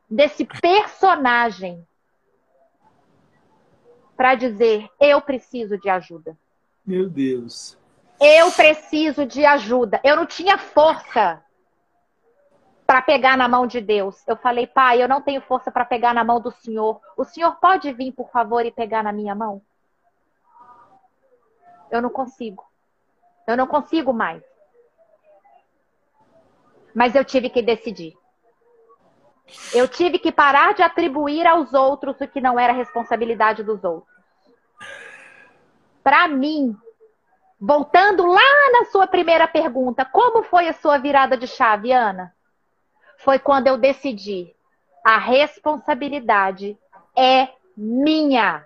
[0.09, 1.85] desse personagem,
[4.15, 6.37] para dizer: eu preciso de ajuda.
[6.85, 7.77] Meu Deus.
[8.19, 9.99] Eu preciso de ajuda.
[10.03, 11.41] Eu não tinha força
[12.91, 14.21] para pegar na mão de Deus.
[14.27, 16.99] Eu falei, pai, eu não tenho força para pegar na mão do Senhor.
[17.15, 19.61] O Senhor pode vir, por favor, e pegar na minha mão?
[21.89, 22.69] Eu não consigo.
[23.47, 24.43] Eu não consigo mais.
[26.93, 28.13] Mas eu tive que decidir.
[29.73, 34.13] Eu tive que parar de atribuir aos outros o que não era responsabilidade dos outros.
[36.03, 36.75] Para mim,
[37.57, 42.35] voltando lá na sua primeira pergunta, como foi a sua virada de chave, Ana?
[43.23, 44.53] Foi quando eu decidi.
[45.03, 46.77] A responsabilidade
[47.15, 48.65] é minha.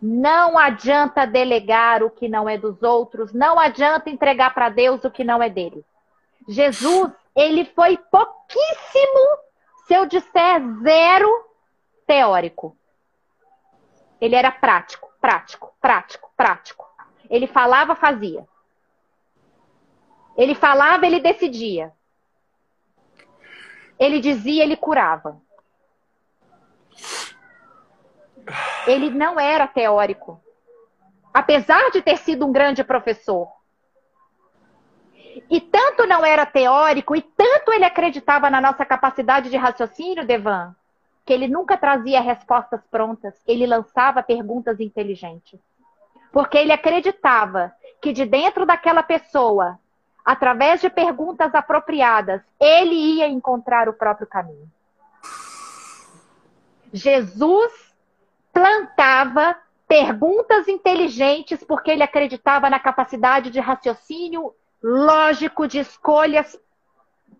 [0.00, 5.10] Não adianta delegar o que não é dos outros, não adianta entregar para Deus o
[5.10, 5.84] que não é dele.
[6.48, 9.38] Jesus, ele foi pouquíssimo,
[9.86, 11.28] se eu disser zero,
[12.06, 12.76] teórico.
[14.20, 16.86] Ele era prático, prático, prático, prático.
[17.30, 18.46] Ele falava, fazia.
[20.36, 21.92] Ele falava, ele decidia.
[24.02, 25.40] Ele dizia, ele curava.
[28.84, 30.42] Ele não era teórico.
[31.32, 33.48] Apesar de ter sido um grande professor.
[35.48, 40.74] E tanto não era teórico, e tanto ele acreditava na nossa capacidade de raciocínio, Devan,
[41.24, 45.60] que ele nunca trazia respostas prontas, ele lançava perguntas inteligentes.
[46.32, 49.78] Porque ele acreditava que de dentro daquela pessoa
[50.24, 54.70] através de perguntas apropriadas, ele ia encontrar o próprio caminho.
[56.92, 57.72] Jesus
[58.52, 59.56] plantava
[59.88, 66.58] perguntas inteligentes porque ele acreditava na capacidade de raciocínio lógico, de escolhas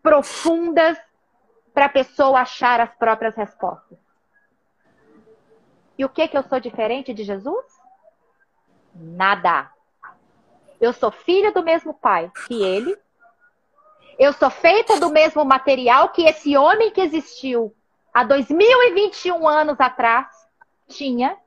[0.03, 0.99] profundas
[1.74, 3.99] para a pessoa achar as próprias respostas.
[5.97, 7.64] E o que que eu sou diferente de Jesus?
[8.95, 9.70] Nada.
[10.83, 12.99] Eu sou filha do mesmo pai que ele.
[14.19, 17.73] Eu sou feita do mesmo material que esse homem que existiu
[18.13, 20.27] há 2021 anos atrás
[20.89, 21.39] tinha.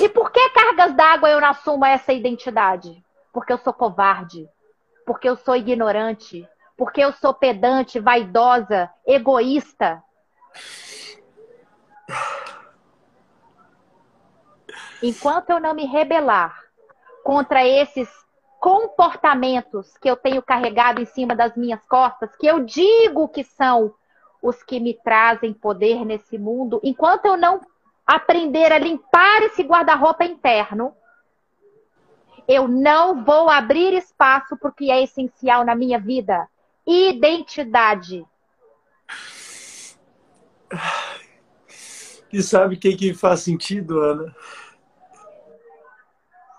[0.00, 3.00] E por que cargas d'água eu não assumo essa identidade?
[3.32, 4.48] Porque eu sou covarde,
[5.06, 10.02] porque eu sou ignorante, porque eu sou pedante, vaidosa, egoísta.
[15.00, 16.59] Enquanto eu não me rebelar
[17.30, 18.08] contra esses
[18.58, 23.94] comportamentos que eu tenho carregado em cima das minhas costas, que eu digo que são
[24.42, 27.60] os que me trazem poder nesse mundo, enquanto eu não
[28.04, 30.92] aprender a limpar esse guarda-roupa interno,
[32.48, 36.48] eu não vou abrir espaço para o que é essencial na minha vida:
[36.84, 38.26] identidade.
[42.32, 44.34] E sabe o que, que faz sentido, Ana?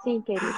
[0.04, 0.54] Sim, querido.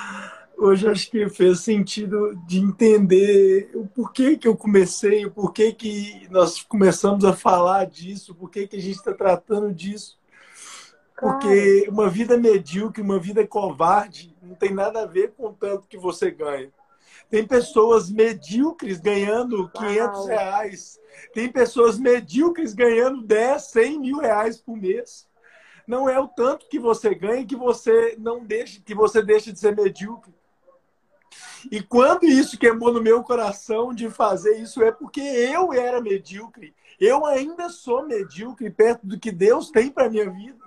[0.58, 6.28] Hoje acho que fez sentido de entender o porquê que eu comecei, o porquê que
[6.30, 10.18] nós começamos a falar disso, o porquê que a gente está tratando disso.
[11.20, 15.88] Porque uma vida medíocre, uma vida covarde, não tem nada a ver com o tanto
[15.88, 16.72] que você ganha.
[17.30, 21.00] Tem pessoas medíocres ganhando 500 reais,
[21.34, 25.28] Tem pessoas medíocres ganhando 10, 100 mil reais por mês.
[25.88, 29.60] Não é o tanto que você ganha que você não deixe, que você deixe de
[29.60, 30.34] ser medíocre.
[31.72, 36.74] E quando isso queimou no meu coração de fazer isso, é porque eu era medíocre.
[37.00, 40.64] Eu ainda sou medíocre perto do que Deus tem para minha vida.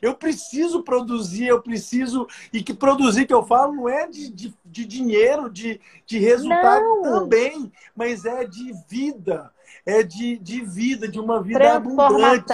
[0.00, 2.26] Eu preciso produzir, eu preciso.
[2.52, 6.82] E que produzir que eu falo não é de, de, de dinheiro, de, de resultado
[6.82, 7.02] Não.
[7.02, 9.52] também, mas é de vida.
[9.84, 12.52] É de, de vida, de uma vida abundante.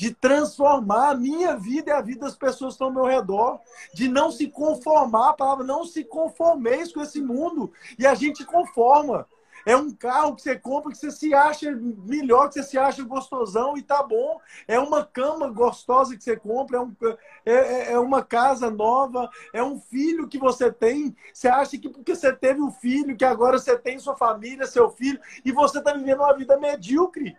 [0.00, 3.60] De transformar a minha vida e a vida das pessoas que estão ao meu redor,
[3.92, 8.42] de não se conformar, a palavra não se conformeis com esse mundo, e a gente
[8.46, 9.26] conforma.
[9.66, 13.04] É um carro que você compra que você se acha melhor, que você se acha
[13.04, 14.40] gostosão e tá bom.
[14.66, 16.96] É uma cama gostosa que você compra, é, um,
[17.44, 21.14] é, é- é uma casa nova, é um filho que você tem.
[21.30, 24.88] Você acha que porque você teve um filho, que agora você tem sua família, seu
[24.88, 27.36] filho, e você tá vivendo uma vida medíocre.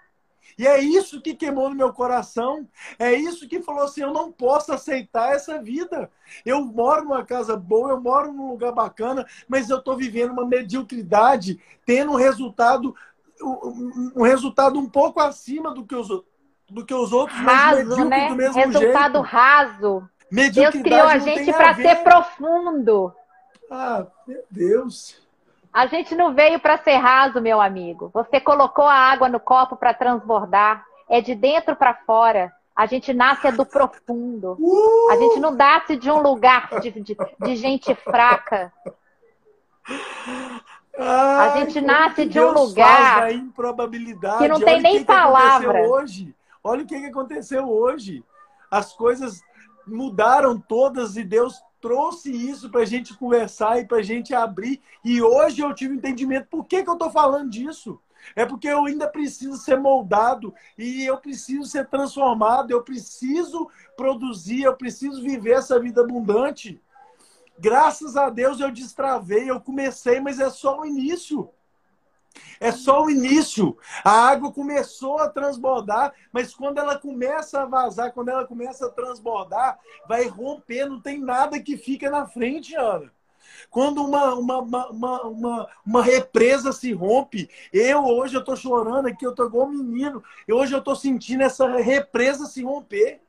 [0.57, 2.67] E é isso que queimou no meu coração.
[2.97, 6.09] É isso que falou assim: eu não posso aceitar essa vida.
[6.45, 10.45] Eu moro numa casa boa, eu moro num lugar bacana, mas eu estou vivendo uma
[10.45, 12.95] mediocridade, tendo um resultado,
[13.41, 16.07] um, resultado um pouco acima do que os,
[16.69, 18.29] do que os outros, mas Raso, medíocre né?
[18.29, 19.21] do mesmo Resultado jeito.
[19.21, 20.09] raso.
[20.53, 23.13] Deus criou a gente para ser profundo.
[23.69, 25.20] Ah, meu Deus.
[25.73, 28.09] A gente não veio para ser raso, meu amigo.
[28.13, 30.83] Você colocou a água no copo para transbordar.
[31.09, 32.51] É de dentro para fora.
[32.75, 34.57] A gente nasce é do profundo.
[34.59, 35.11] Uh!
[35.11, 38.71] A gente não nasce de um lugar de, de, de gente fraca.
[40.97, 44.93] Ai, gente como nasce que de um Deus lugar que não Olha tem o nem
[44.93, 45.87] que que palavra.
[45.87, 46.35] hoje.
[46.63, 48.23] Olha o que que aconteceu hoje.
[48.69, 49.41] As coisas
[49.87, 54.81] mudaram todas e Deus trouxe isso para a gente conversar e para a gente abrir.
[55.03, 57.99] E hoje eu tive entendimento por que, que eu estou falando disso.
[58.35, 63.67] É porque eu ainda preciso ser moldado e eu preciso ser transformado, eu preciso
[63.97, 66.79] produzir, eu preciso viver essa vida abundante.
[67.59, 71.49] Graças a Deus eu destravei, eu comecei, mas é só o início.
[72.59, 73.77] É só o início.
[74.03, 78.91] A água começou a transbordar, mas quando ela começa a vazar, quando ela começa a
[78.91, 83.11] transbordar, vai romper, não tem nada que fica na frente, Ana.
[83.69, 89.25] Quando uma, uma, uma, uma, uma, represa se rompe, eu hoje eu tô chorando aqui,
[89.25, 90.23] eu tô igual um menino.
[90.47, 93.21] Eu, hoje eu tô sentindo essa represa se romper.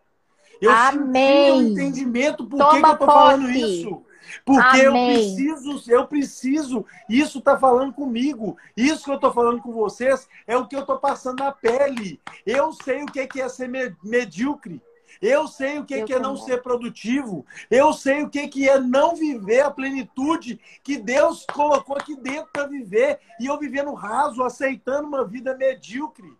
[0.60, 1.50] Eu Amém.
[1.50, 4.04] senti o entendimento por que, Toma que eu tô falando isso.
[4.44, 5.14] Porque eu Amém.
[5.14, 8.56] preciso, eu preciso, isso está falando comigo.
[8.76, 12.20] Isso que eu estou falando com vocês é o que eu estou passando na pele.
[12.46, 14.80] Eu sei o que é ser me- medíocre.
[15.20, 17.46] Eu sei o que, Eu que é não ser produtivo.
[17.70, 22.50] Eu sei o que, que é não viver a plenitude que Deus colocou aqui dentro
[22.52, 23.20] para viver.
[23.38, 26.32] E eu vivendo raso, aceitando uma vida medíocre.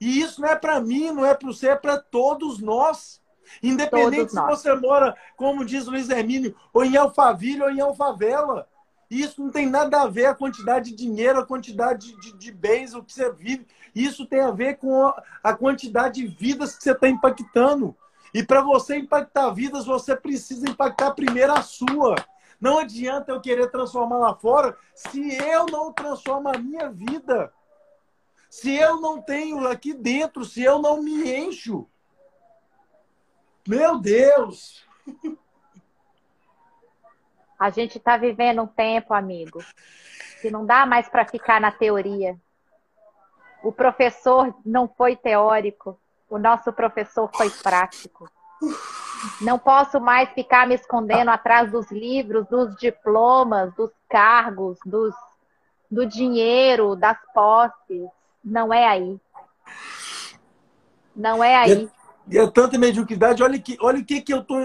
[0.00, 3.19] E isso não é para mim, não é para você, é para todos nós.
[3.62, 8.68] Independente se você mora, como diz Luiz Hermínio, ou em Alphaville ou em Alfavela.
[9.10, 12.94] Isso não tem nada a ver a quantidade de dinheiro, a quantidade de, de bens,
[12.94, 13.66] o que você vive.
[13.92, 17.96] Isso tem a ver com a, a quantidade de vidas que você está impactando.
[18.32, 22.14] E para você impactar vidas, você precisa impactar primeiro a sua.
[22.60, 27.52] Não adianta eu querer transformar lá fora se eu não transformo a minha vida.
[28.48, 31.88] Se eu não tenho aqui dentro, se eu não me encho.
[33.70, 34.84] Meu Deus!
[37.56, 39.62] A gente está vivendo um tempo, amigo,
[40.42, 42.36] que não dá mais para ficar na teoria.
[43.62, 45.96] O professor não foi teórico,
[46.28, 48.28] o nosso professor foi prático.
[49.40, 55.14] Não posso mais ficar me escondendo atrás dos livros, dos diplomas, dos cargos, dos,
[55.88, 58.08] do dinheiro, das posses.
[58.44, 59.20] Não é aí.
[61.14, 61.88] Não é aí.
[62.30, 63.42] E é tanta mediocridade.
[63.42, 64.56] Olha, que, olha o que, que eu tô.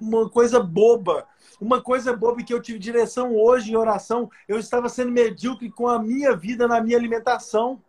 [0.00, 1.26] Uma coisa boba.
[1.60, 4.30] Uma coisa boba que eu tive direção hoje em oração.
[4.46, 7.82] Eu estava sendo medíocre com a minha vida na minha alimentação.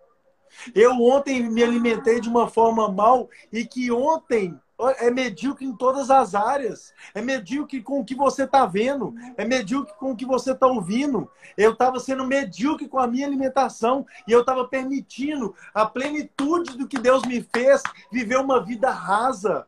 [0.76, 4.60] Eu ontem me alimentei de uma forma mal e que ontem
[4.97, 6.93] é medíocre em todas as áreas.
[7.13, 9.13] É medíocre com o que você está vendo.
[9.37, 11.29] É medíocre com o que você está ouvindo.
[11.57, 16.87] Eu estava sendo medíocre com a minha alimentação e eu estava permitindo a plenitude do
[16.87, 17.81] que Deus me fez
[18.11, 19.67] viver uma vida rasa.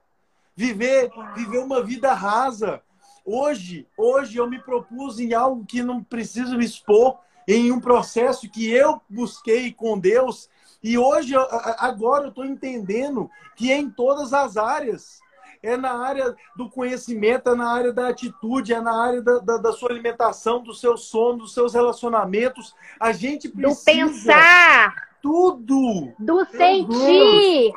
[0.56, 2.82] Viver, viver uma vida rasa.
[3.26, 8.50] Hoje, hoje eu me propus em algo que não preciso me expor, em um processo
[8.50, 10.50] que eu busquei com Deus.
[10.84, 11.34] E hoje,
[11.78, 15.22] agora eu estou entendendo que é em todas as áreas.
[15.62, 19.58] É na área do conhecimento, é na área da atitude, é na área da, da,
[19.58, 22.76] da sua alimentação, do seu sono, dos seus relacionamentos.
[23.00, 23.80] A gente precisa.
[23.80, 25.10] Do pensar.
[25.22, 26.14] tudo.
[26.20, 27.74] Do sentir.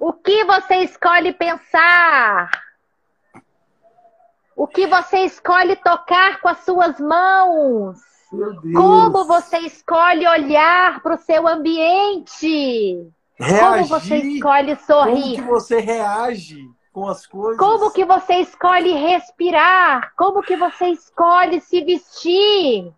[0.00, 2.50] O que você escolhe pensar?
[4.56, 8.15] O que você escolhe tocar com as suas mãos?
[8.74, 13.12] Como você escolhe olhar para o seu ambiente?
[13.38, 15.22] Reagir, como você escolhe sorrir?
[15.22, 17.58] Como que você reage com as coisas?
[17.58, 20.12] Como que você escolhe respirar?
[20.16, 22.92] Como que você escolhe se vestir?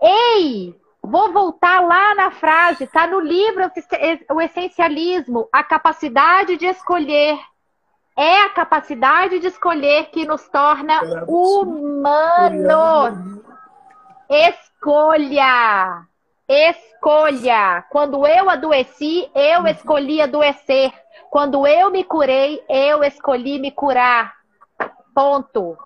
[0.00, 3.70] Ei, vou voltar lá na frase, tá no livro
[4.30, 7.38] O Essencialismo, a capacidade de escolher.
[8.16, 13.33] É a capacidade de escolher que nos torna humanos.
[14.28, 16.06] Escolha.
[16.48, 17.84] Escolha.
[17.90, 20.92] Quando eu adoeci, eu escolhi adoecer.
[21.30, 24.34] Quando eu me curei, eu escolhi me curar.
[25.14, 25.76] Ponto.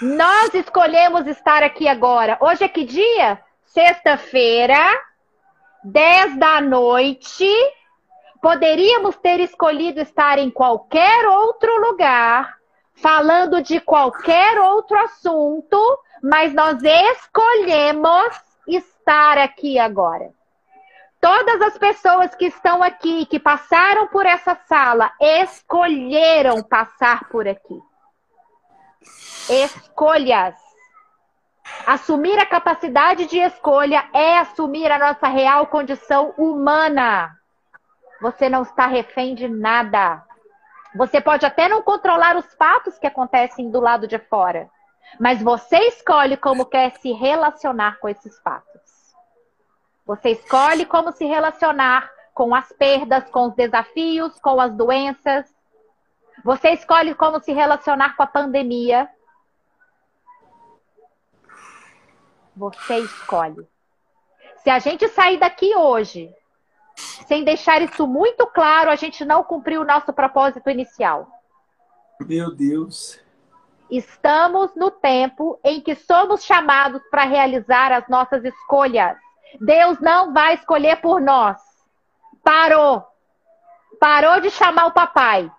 [0.00, 2.38] Nós escolhemos estar aqui agora.
[2.40, 3.40] Hoje é que dia?
[3.66, 4.78] Sexta-feira,
[5.84, 7.48] 10 da noite.
[8.40, 12.56] Poderíamos ter escolhido estar em qualquer outro lugar,
[12.94, 20.30] falando de qualquer outro assunto, mas nós escolhemos estar aqui agora.
[21.20, 27.80] Todas as pessoas que estão aqui, que passaram por essa sala, escolheram passar por aqui.
[29.48, 30.54] Escolhas.
[31.86, 37.36] Assumir a capacidade de escolha é assumir a nossa real condição humana.
[38.20, 40.22] Você não está refém de nada.
[40.94, 44.70] Você pode até não controlar os fatos que acontecem do lado de fora,
[45.18, 49.14] mas você escolhe como quer se relacionar com esses fatos.
[50.04, 55.52] Você escolhe como se relacionar com as perdas, com os desafios, com as doenças.
[56.44, 59.08] Você escolhe como se relacionar com a pandemia.
[62.54, 63.66] Você escolhe.
[64.62, 66.32] Se a gente sair daqui hoje
[67.26, 71.28] sem deixar isso muito claro, a gente não cumpriu o nosso propósito inicial.
[72.20, 73.20] Meu Deus.
[73.90, 79.16] Estamos no tempo em que somos chamados para realizar as nossas escolhas.
[79.60, 81.60] Deus não vai escolher por nós.
[82.42, 83.06] Parou.
[84.00, 85.50] Parou de chamar o papai.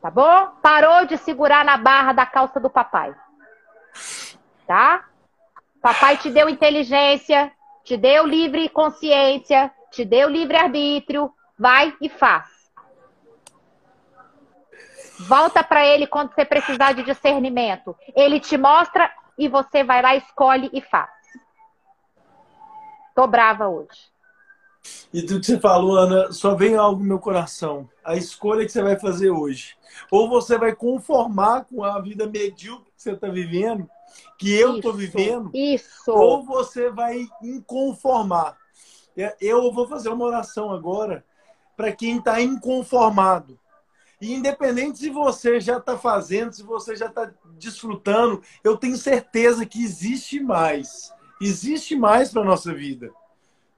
[0.00, 0.52] Tá bom?
[0.62, 3.14] Parou de segurar na barra da calça do papai.
[4.66, 5.04] Tá?
[5.82, 7.52] Papai te deu inteligência,
[7.84, 11.32] te deu livre consciência, te deu livre arbítrio.
[11.58, 12.57] Vai e faz.
[15.20, 17.96] Volta para ele quando você precisar de discernimento.
[18.14, 21.10] Ele te mostra e você vai lá, escolhe e faz.
[23.14, 24.08] Tô brava hoje.
[25.12, 27.88] E tudo que você falou, Ana, só vem algo no meu coração.
[28.04, 29.76] A escolha que você vai fazer hoje.
[30.10, 33.88] Ou você vai conformar com a vida medíocre que você está vivendo,
[34.38, 35.50] que eu estou vivendo.
[35.52, 36.10] Isso.
[36.12, 38.56] Ou você vai inconformar.
[39.16, 41.24] É, eu vou fazer uma oração agora
[41.76, 43.58] para quem está inconformado.
[44.20, 49.64] E independente se você já está fazendo, se você já está desfrutando, eu tenho certeza
[49.64, 51.12] que existe mais.
[51.40, 53.12] Existe mais para a nossa vida.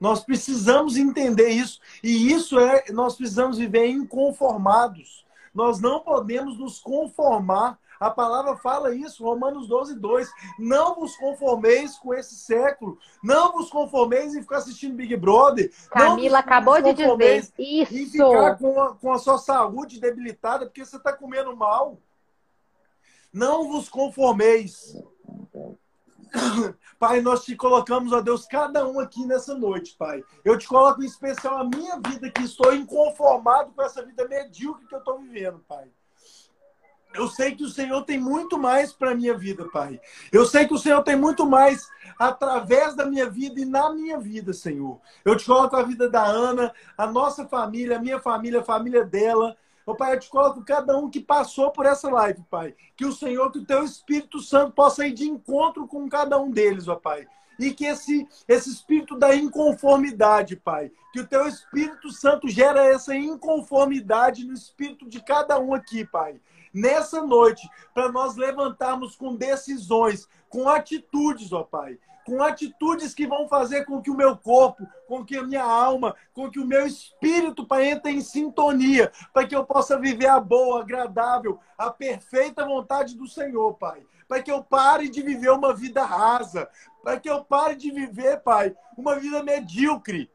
[0.01, 1.79] Nós precisamos entender isso.
[2.03, 5.27] E isso é, nós precisamos viver inconformados.
[5.55, 7.79] Nós não podemos nos conformar.
[8.01, 10.33] A palavra fala isso, Romanos 12, 2.
[10.59, 12.99] Não vos conformeis com esse século.
[13.23, 15.71] Não vos conformeis em ficar assistindo Big Brother.
[15.91, 17.53] Camila acabou de dizer isso.
[17.59, 21.99] Em ficar com a, com a sua saúde debilitada porque você está comendo mal.
[23.31, 24.97] Não vos conformeis.
[26.99, 30.25] Pai, nós te colocamos, ó Deus, cada um aqui nessa noite, Pai.
[30.43, 34.87] Eu te coloco em especial a minha vida, que estou inconformado com essa vida medíocre
[34.87, 35.87] que eu estou vivendo, Pai.
[37.13, 40.01] Eu sei que o Senhor tem muito mais para a minha vida, Pai.
[40.31, 41.89] Eu sei que o Senhor tem muito mais
[42.19, 45.01] através da minha vida e na minha vida, Senhor.
[45.25, 49.05] Eu te coloco a vida da Ana, a nossa família, a minha família, a família
[49.05, 49.57] dela.
[49.85, 52.75] Ô, Pai, eu te coloco cada um que passou por essa live, Pai.
[52.97, 56.51] Que o Senhor, que o Teu Espírito Santo possa ir de encontro com cada um
[56.51, 57.27] deles, ó Pai.
[57.59, 63.17] E que esse, esse espírito da inconformidade, Pai, que o Teu Espírito Santo gera essa
[63.17, 66.41] inconformidade no espírito de cada um aqui, Pai
[66.73, 71.99] nessa noite, para nós levantarmos com decisões, com atitudes, ó Pai.
[72.27, 76.15] Com atitudes que vão fazer com que o meu corpo, com que a minha alma,
[76.33, 80.39] com que o meu espírito, Pai, entre em sintonia, para que eu possa viver a
[80.39, 84.03] boa, agradável, a perfeita vontade do Senhor, Pai.
[84.29, 86.69] Para que eu pare de viver uma vida rasa,
[87.03, 90.31] para que eu pare de viver, Pai, uma vida medíocre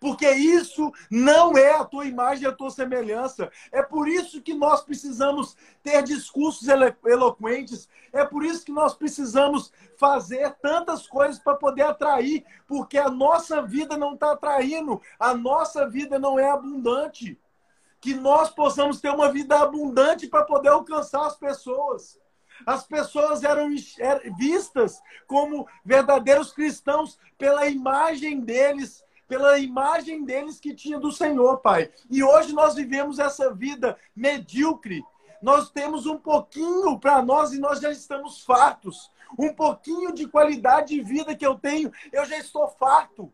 [0.00, 3.50] Porque isso não é a tua imagem e a tua semelhança.
[3.72, 6.68] É por isso que nós precisamos ter discursos
[7.04, 7.88] eloquentes.
[8.12, 12.44] É por isso que nós precisamos fazer tantas coisas para poder atrair.
[12.66, 15.00] Porque a nossa vida não está atraindo.
[15.18, 17.40] A nossa vida não é abundante.
[18.00, 22.18] Que nós possamos ter uma vida abundante para poder alcançar as pessoas.
[22.64, 23.68] As pessoas eram
[24.38, 31.90] vistas como verdadeiros cristãos pela imagem deles, pela imagem deles que tinha do Senhor, Pai.
[32.10, 35.04] E hoje nós vivemos essa vida medíocre.
[35.42, 39.10] Nós temos um pouquinho para nós e nós já estamos fartos.
[39.38, 43.32] Um pouquinho de qualidade de vida que eu tenho, eu já estou farto.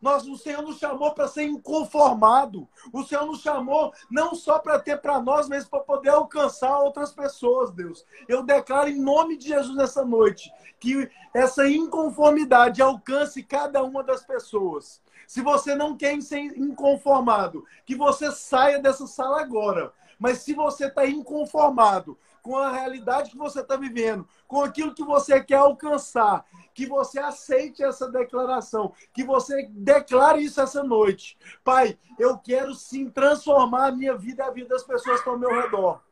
[0.00, 2.68] Nós, o Senhor nos chamou para ser inconformado.
[2.92, 7.12] O Senhor nos chamou não só para ter para nós, mas para poder alcançar outras
[7.12, 8.04] pessoas, Deus.
[8.28, 14.22] Eu declaro em nome de Jesus nessa noite que essa inconformidade alcance cada uma das
[14.22, 15.00] pessoas.
[15.26, 19.92] Se você não quer ser inconformado, que você saia dessa sala agora.
[20.18, 25.02] Mas se você está inconformado com a realidade que você está vivendo, com aquilo que
[25.02, 31.36] você quer alcançar, que você aceite essa declaração, que você declare isso essa noite.
[31.64, 35.32] Pai, eu quero sim transformar a minha vida e a vida das pessoas que estão
[35.32, 36.05] ao meu redor.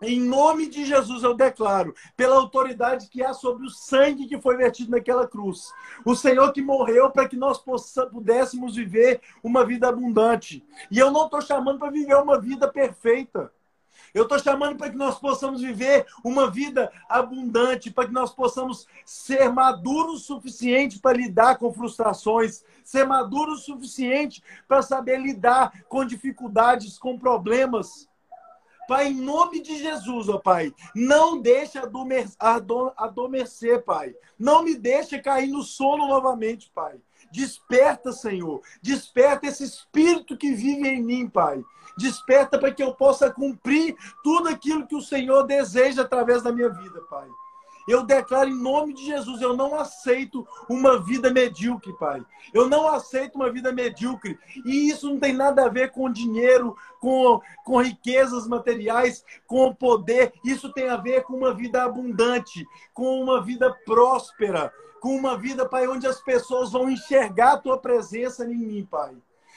[0.00, 4.56] Em nome de Jesus eu declaro, pela autoridade que há sobre o sangue que foi
[4.56, 5.72] vertido naquela cruz.
[6.04, 10.64] O Senhor que morreu para que nós pudéssemos viver uma vida abundante.
[10.88, 13.52] E eu não estou chamando para viver uma vida perfeita.
[14.14, 18.86] Eu estou chamando para que nós possamos viver uma vida abundante, para que nós possamos
[19.04, 25.84] ser maduros o suficiente para lidar com frustrações, ser maduros o suficiente para saber lidar
[25.88, 28.07] com dificuldades, com problemas.
[28.88, 31.78] Pai, em nome de Jesus, ó Pai, não deixe
[32.98, 34.14] adormecer, Pai.
[34.38, 36.98] Não me deixe cair no sono novamente, Pai.
[37.30, 38.62] Desperta, Senhor.
[38.80, 41.62] Desperta esse espírito que vive em mim, Pai.
[41.98, 43.94] Desperta para que eu possa cumprir
[44.24, 47.28] tudo aquilo que o Senhor deseja através da minha vida, Pai.
[47.88, 52.22] Eu declaro em nome de Jesus, eu não aceito uma vida medíocre, Pai.
[52.52, 54.38] Eu não aceito uma vida medíocre.
[54.66, 60.34] E isso não tem nada a ver com dinheiro, com, com riquezas materiais, com poder.
[60.44, 64.70] Isso tem a ver com uma vida abundante, com uma vida próspera,
[65.00, 69.16] com uma vida, Pai, onde as pessoas vão enxergar a tua presença em mim, Pai.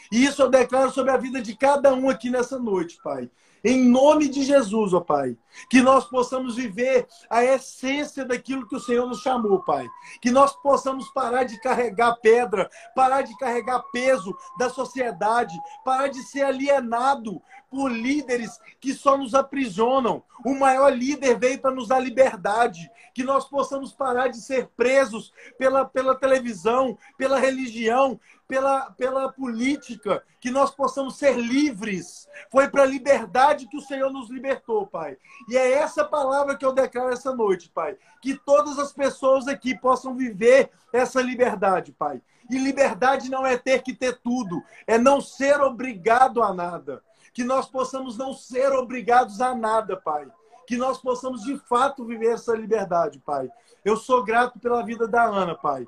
[0.09, 3.29] E isso eu declaro sobre a vida de cada um aqui nessa noite, Pai.
[3.63, 5.37] Em nome de Jesus, ó Pai.
[5.69, 9.87] Que nós possamos viver a essência daquilo que o Senhor nos chamou, Pai.
[10.21, 16.23] Que nós possamos parar de carregar pedra, parar de carregar peso da sociedade, parar de
[16.23, 17.41] ser alienado
[17.71, 20.21] por líderes que só nos aprisionam.
[20.45, 22.91] O maior líder veio para nos dar liberdade.
[23.15, 30.21] Que nós possamos parar de ser presos pela, pela televisão, pela religião, pela, pela política,
[30.41, 32.27] que nós possamos ser livres.
[32.51, 35.17] Foi para a liberdade que o Senhor nos libertou, Pai.
[35.47, 37.97] E é essa palavra que eu declaro essa noite, Pai.
[38.21, 42.21] Que todas as pessoas aqui possam viver essa liberdade, Pai.
[42.49, 47.01] E liberdade não é ter que ter tudo, é não ser obrigado a nada.
[47.33, 50.27] Que nós possamos não ser obrigados a nada, Pai.
[50.67, 53.49] Que nós possamos de fato viver essa liberdade, Pai.
[53.83, 55.87] Eu sou grato pela vida da Ana, Pai.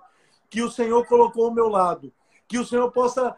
[0.49, 2.11] Que o Senhor colocou ao meu lado
[2.53, 3.35] que o Senhor possa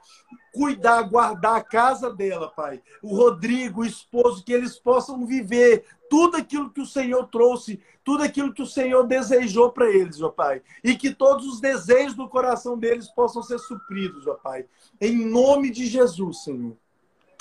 [0.54, 2.82] cuidar, guardar a casa dela, Pai.
[3.02, 8.24] O Rodrigo, o esposo, que eles possam viver tudo aquilo que o Senhor trouxe, tudo
[8.24, 10.62] aquilo que o Senhor desejou para eles, ó Pai.
[10.84, 14.66] E que todos os desejos do coração deles possam ser supridos, ó Pai.
[15.00, 16.76] Em nome de Jesus, Senhor.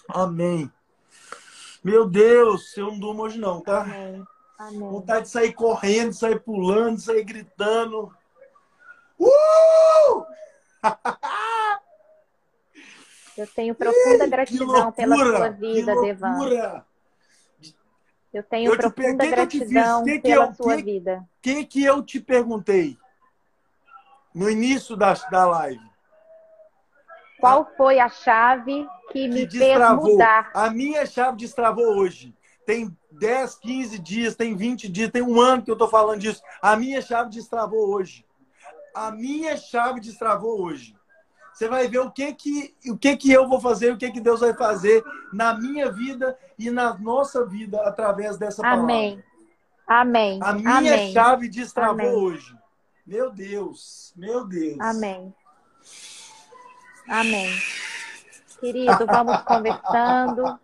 [0.08, 0.70] Amém.
[1.82, 3.82] Meu Deus, eu não durmo hoje não, tá?
[3.82, 4.24] Amém.
[4.58, 4.78] Amém.
[4.78, 8.12] Vontade de sair correndo, sair pulando, sair gritando.
[9.18, 10.24] Uh!
[13.36, 16.84] Eu tenho profunda gratidão pela sua vida, Devan.
[18.32, 21.18] Eu tenho eu profunda gratidão que que pela eu, sua que, vida.
[21.18, 22.96] O que, que eu te perguntei
[24.34, 25.93] no início da, da live?
[27.40, 30.04] Qual foi a chave que, que me destravou.
[30.04, 30.50] fez mudar?
[30.54, 32.34] A minha chave destravou hoje.
[32.66, 36.42] Tem 10, 15 dias, tem 20 dias, tem um ano que eu estou falando disso.
[36.62, 38.24] A minha chave destravou hoje.
[38.94, 40.96] A minha chave destravou hoje.
[41.52, 44.20] Você vai ver o que que, o que que eu vou fazer, o que que
[44.20, 48.82] Deus vai fazer na minha vida e na nossa vida através dessa palavra.
[48.82, 49.24] Amém.
[49.86, 50.40] Amém.
[50.42, 51.12] A minha Amém.
[51.12, 52.12] chave destravou Amém.
[52.12, 52.56] hoje.
[53.06, 54.80] Meu Deus, meu Deus.
[54.80, 55.32] Amém.
[57.08, 57.50] Amém.
[58.60, 60.58] Querido, vamos conversando.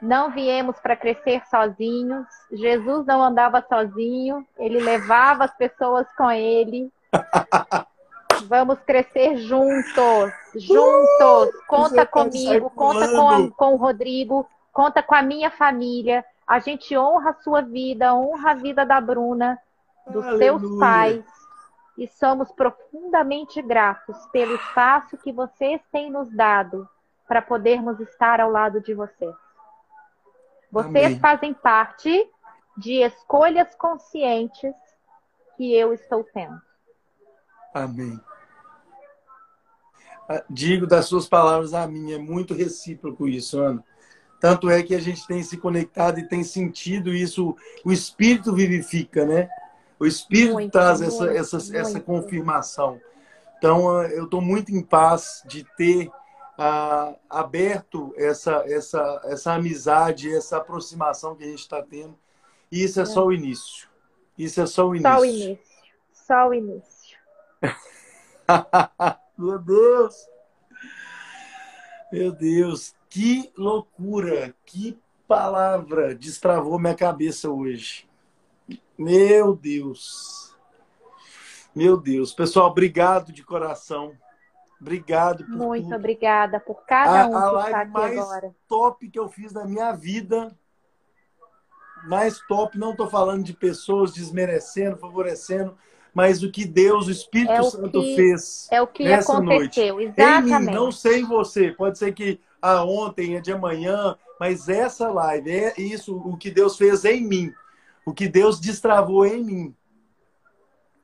[0.00, 2.26] Não viemos para crescer sozinhos.
[2.52, 6.90] Jesus não andava sozinho, ele levava as pessoas com ele.
[8.46, 11.48] Vamos crescer juntos, juntos.
[11.48, 16.24] Uh, conta comigo, conta com, a, com o Rodrigo, conta com a minha família.
[16.46, 19.58] A gente honra a sua vida, honra a vida da Bruna,
[20.06, 20.58] dos Aleluia.
[20.58, 21.24] seus pais.
[21.96, 26.88] E somos profundamente gratos pelo espaço que vocês têm nos dado
[27.26, 29.34] para podermos estar ao lado de vocês.
[30.70, 31.18] Vocês Amém.
[31.18, 32.30] fazem parte
[32.76, 34.74] de escolhas conscientes
[35.56, 36.60] que eu estou tendo.
[37.72, 38.20] Amém.
[40.28, 43.84] Ah, digo das suas palavras a mim, é muito recíproco isso, Ana.
[44.40, 49.24] Tanto é que a gente tem se conectado e tem sentido isso, o Espírito vivifica,
[49.24, 49.48] né?
[49.98, 53.00] O Espírito muito, traz muito, essa, essa, essa confirmação.
[53.58, 56.10] Então, ah, eu estou muito em paz de ter
[56.58, 62.16] ah, aberto essa, essa, essa amizade, essa aproximação que a gente está tendo.
[62.70, 63.88] E isso é, é, só o início.
[64.36, 65.10] Isso é só o início.
[65.10, 65.58] Só o início.
[66.12, 67.18] Só o início.
[69.38, 70.26] Meu Deus!
[72.12, 74.54] Meu Deus, que loucura!
[74.64, 78.05] Que palavra destravou minha cabeça hoje.
[78.98, 80.54] Meu Deus.
[81.74, 82.32] Meu Deus.
[82.32, 84.12] Pessoal, obrigado de coração.
[84.80, 85.96] Obrigado por Muito tudo.
[85.96, 88.54] obrigada por cada um a, a que live aqui mais agora.
[88.68, 90.56] top que eu fiz na minha vida.
[92.06, 95.76] Mais top, não estou falando de pessoas desmerecendo, favorecendo,
[96.14, 98.68] mas o que Deus, o Espírito é o Santo que, fez.
[98.70, 100.12] É o que nessa aconteceu, noite.
[100.12, 100.52] exatamente.
[100.52, 104.68] Em mim, não sei em você, pode ser que a ontem, é de amanhã, mas
[104.68, 107.52] essa live é isso, o que Deus fez em mim,
[108.06, 109.76] o que Deus destravou em mim.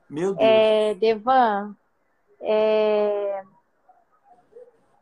[0.09, 0.49] Meu Deus.
[0.49, 1.77] É, Devan,
[2.41, 3.43] é...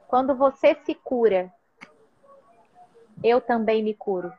[0.09, 1.53] quando você se cura,
[3.23, 4.33] eu também me curo.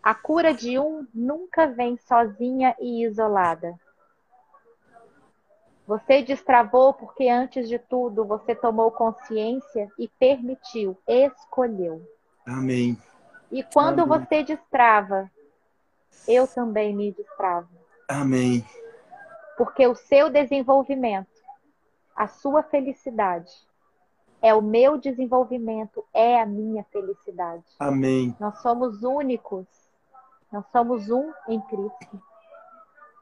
[0.00, 3.74] A cura de um nunca vem sozinha e isolada.
[5.86, 12.00] Você destravou porque, antes de tudo, você tomou consciência e permitiu, escolheu.
[12.46, 12.96] Amém.
[13.50, 14.20] E quando Amém.
[14.20, 15.28] você destrava,
[16.26, 17.68] eu também me destravo.
[18.08, 18.64] Amém.
[19.56, 21.28] Porque o seu desenvolvimento,
[22.14, 23.52] a sua felicidade,
[24.42, 27.64] é o meu desenvolvimento, é a minha felicidade.
[27.78, 28.34] Amém.
[28.40, 29.66] Nós somos únicos.
[30.50, 32.22] Nós somos um em Cristo.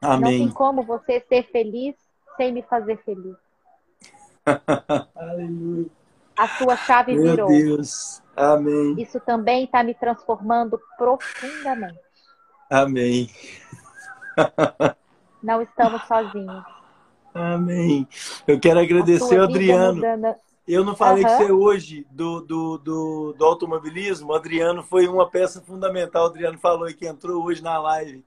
[0.00, 0.20] Amém.
[0.20, 1.96] Não tem como você ser feliz
[2.36, 3.36] sem me fazer feliz.
[5.14, 5.86] Aleluia.
[6.38, 7.48] A sua chave Meu virou.
[7.48, 8.22] Deus.
[8.36, 8.94] Amém.
[8.96, 11.98] Isso também está me transformando profundamente.
[12.70, 13.30] Amém.
[15.42, 16.64] Não estamos sozinhos.
[17.32, 18.06] Amém.
[18.46, 20.02] Eu quero agradecer Adriano.
[20.66, 21.30] Eu não falei uhum.
[21.30, 24.32] que você hoje do, do, do, do, automobilismo.
[24.32, 26.24] O Adriano foi uma peça fundamental.
[26.24, 28.22] O Adriano falou que entrou hoje na live.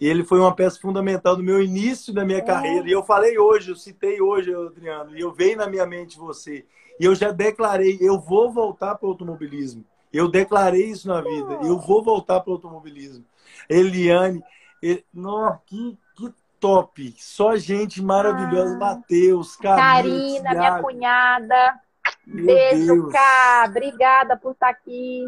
[0.00, 2.88] Ele foi uma peça fundamental no meu início da minha carreira.
[2.88, 6.64] E eu falei hoje, eu citei hoje, Adriano, e eu veio na minha mente você.
[6.98, 9.84] E eu já declarei, eu vou voltar para o automobilismo.
[10.12, 11.58] Eu declarei isso na vida.
[11.62, 13.24] Eu vou voltar para o automobilismo.
[13.68, 14.42] Eliane,
[14.82, 17.14] ele, nossa, que, que top.
[17.18, 18.76] Só gente maravilhosa.
[18.76, 21.80] Ah, Matheus, Karina, minha cunhada.
[22.26, 23.12] Meu Beijo, Deus.
[23.12, 23.64] Cá.
[23.68, 25.24] Obrigada por estar aqui.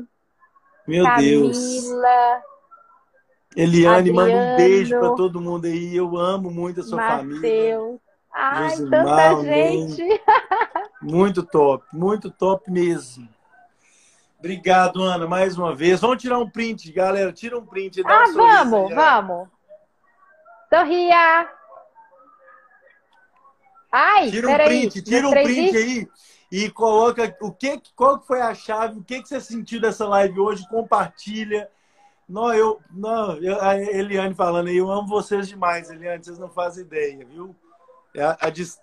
[0.87, 1.53] Meu Camila.
[1.53, 1.95] Deus.
[3.57, 5.97] Eliane, Adriano, manda um beijo para todo mundo aí.
[5.97, 7.37] Eu amo muito a sua Mateus.
[7.37, 7.99] família.
[8.39, 10.03] Ai, Josimar, tanta gente.
[11.01, 13.29] Muito top, muito top mesmo.
[14.39, 16.01] Obrigado, Ana, mais uma vez.
[16.01, 17.33] Vamos tirar um print, galera.
[17.33, 18.03] Tira um print.
[18.05, 19.49] ah, um vamos, aí, vamos.
[20.73, 21.51] Sorria.
[23.91, 26.09] Ai, tira um print, tira um print aí
[26.51, 30.39] e coloca o que, qual foi a chave, o que, que você sentiu dessa live
[30.39, 31.71] hoje, compartilha.
[32.29, 36.49] Não, eu, não, eu, a Eliane falando aí, eu amo vocês demais, Eliane, vocês não
[36.49, 37.55] fazem ideia, viu?
[38.15, 38.81] É a, a, dist,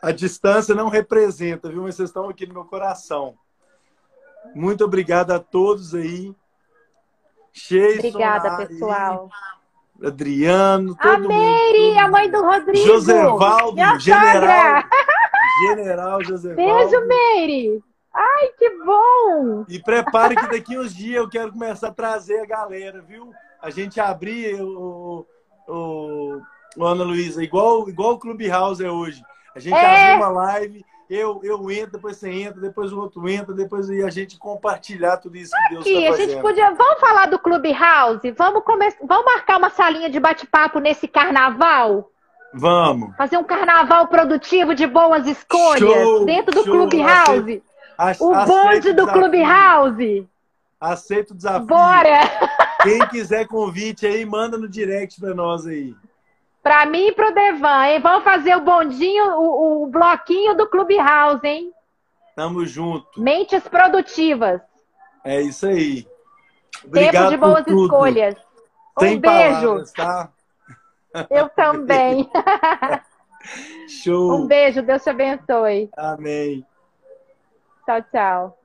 [0.00, 1.82] a distância não representa, viu?
[1.82, 3.36] Mas vocês estão aqui no meu coração.
[4.54, 6.34] Muito obrigado a todos aí.
[7.52, 9.30] Cheio Obrigada, pessoal.
[10.04, 11.98] Adriano, todo a Mary, mundo.
[11.98, 12.86] a mãe do Rodrigo.
[12.86, 14.84] Josevaldo, general.
[15.68, 16.90] General Josevaldo.
[16.90, 17.82] Beijo, Mary.
[18.12, 19.64] Ai, que bom!
[19.68, 23.30] E prepare que daqui uns dias eu quero começar a trazer a galera, viu?
[23.60, 25.26] A gente abrir o,
[25.68, 26.40] o,
[26.76, 29.22] o Ana Luísa, igual, igual o Clubhouse é hoje.
[29.54, 30.12] A gente é.
[30.12, 34.10] abre uma live, eu, eu entro, depois você entra, depois o outro entra, depois a
[34.10, 36.14] gente compartilhar tudo isso que Deus está fazendo.
[36.14, 38.30] A gente podia, vamos falar do Clubhouse?
[38.32, 38.88] Vamos, come...
[39.02, 42.10] vamos marcar uma salinha de bate-papo nesse carnaval?
[42.52, 43.14] Vamos.
[43.16, 47.62] Fazer um carnaval produtivo de boas escolhas show, dentro do show, Clubhouse.
[48.20, 50.28] O bonde do Clubhouse.
[50.80, 51.66] Aceito o desafio.
[51.66, 52.20] Bora!
[52.82, 55.94] Quem quiser convite aí, manda no direct para nós aí.
[56.66, 58.00] Pra mim e pro Devan, hein?
[58.00, 61.72] Vamos fazer o bondinho, o, o bloquinho do Clubhouse, hein?
[62.34, 63.22] Tamo junto.
[63.22, 64.60] Mentes produtivas.
[65.22, 66.04] É isso aí.
[66.84, 67.84] Obrigado Tempo de boas tudo.
[67.84, 68.34] escolhas.
[68.98, 69.60] Sem um beijo.
[69.60, 70.32] palavras, tá?
[71.30, 72.28] Eu também.
[74.02, 74.34] Show.
[74.34, 75.88] um beijo, Deus te abençoe.
[75.96, 76.66] Amém.
[77.84, 78.58] Tchau, tchau.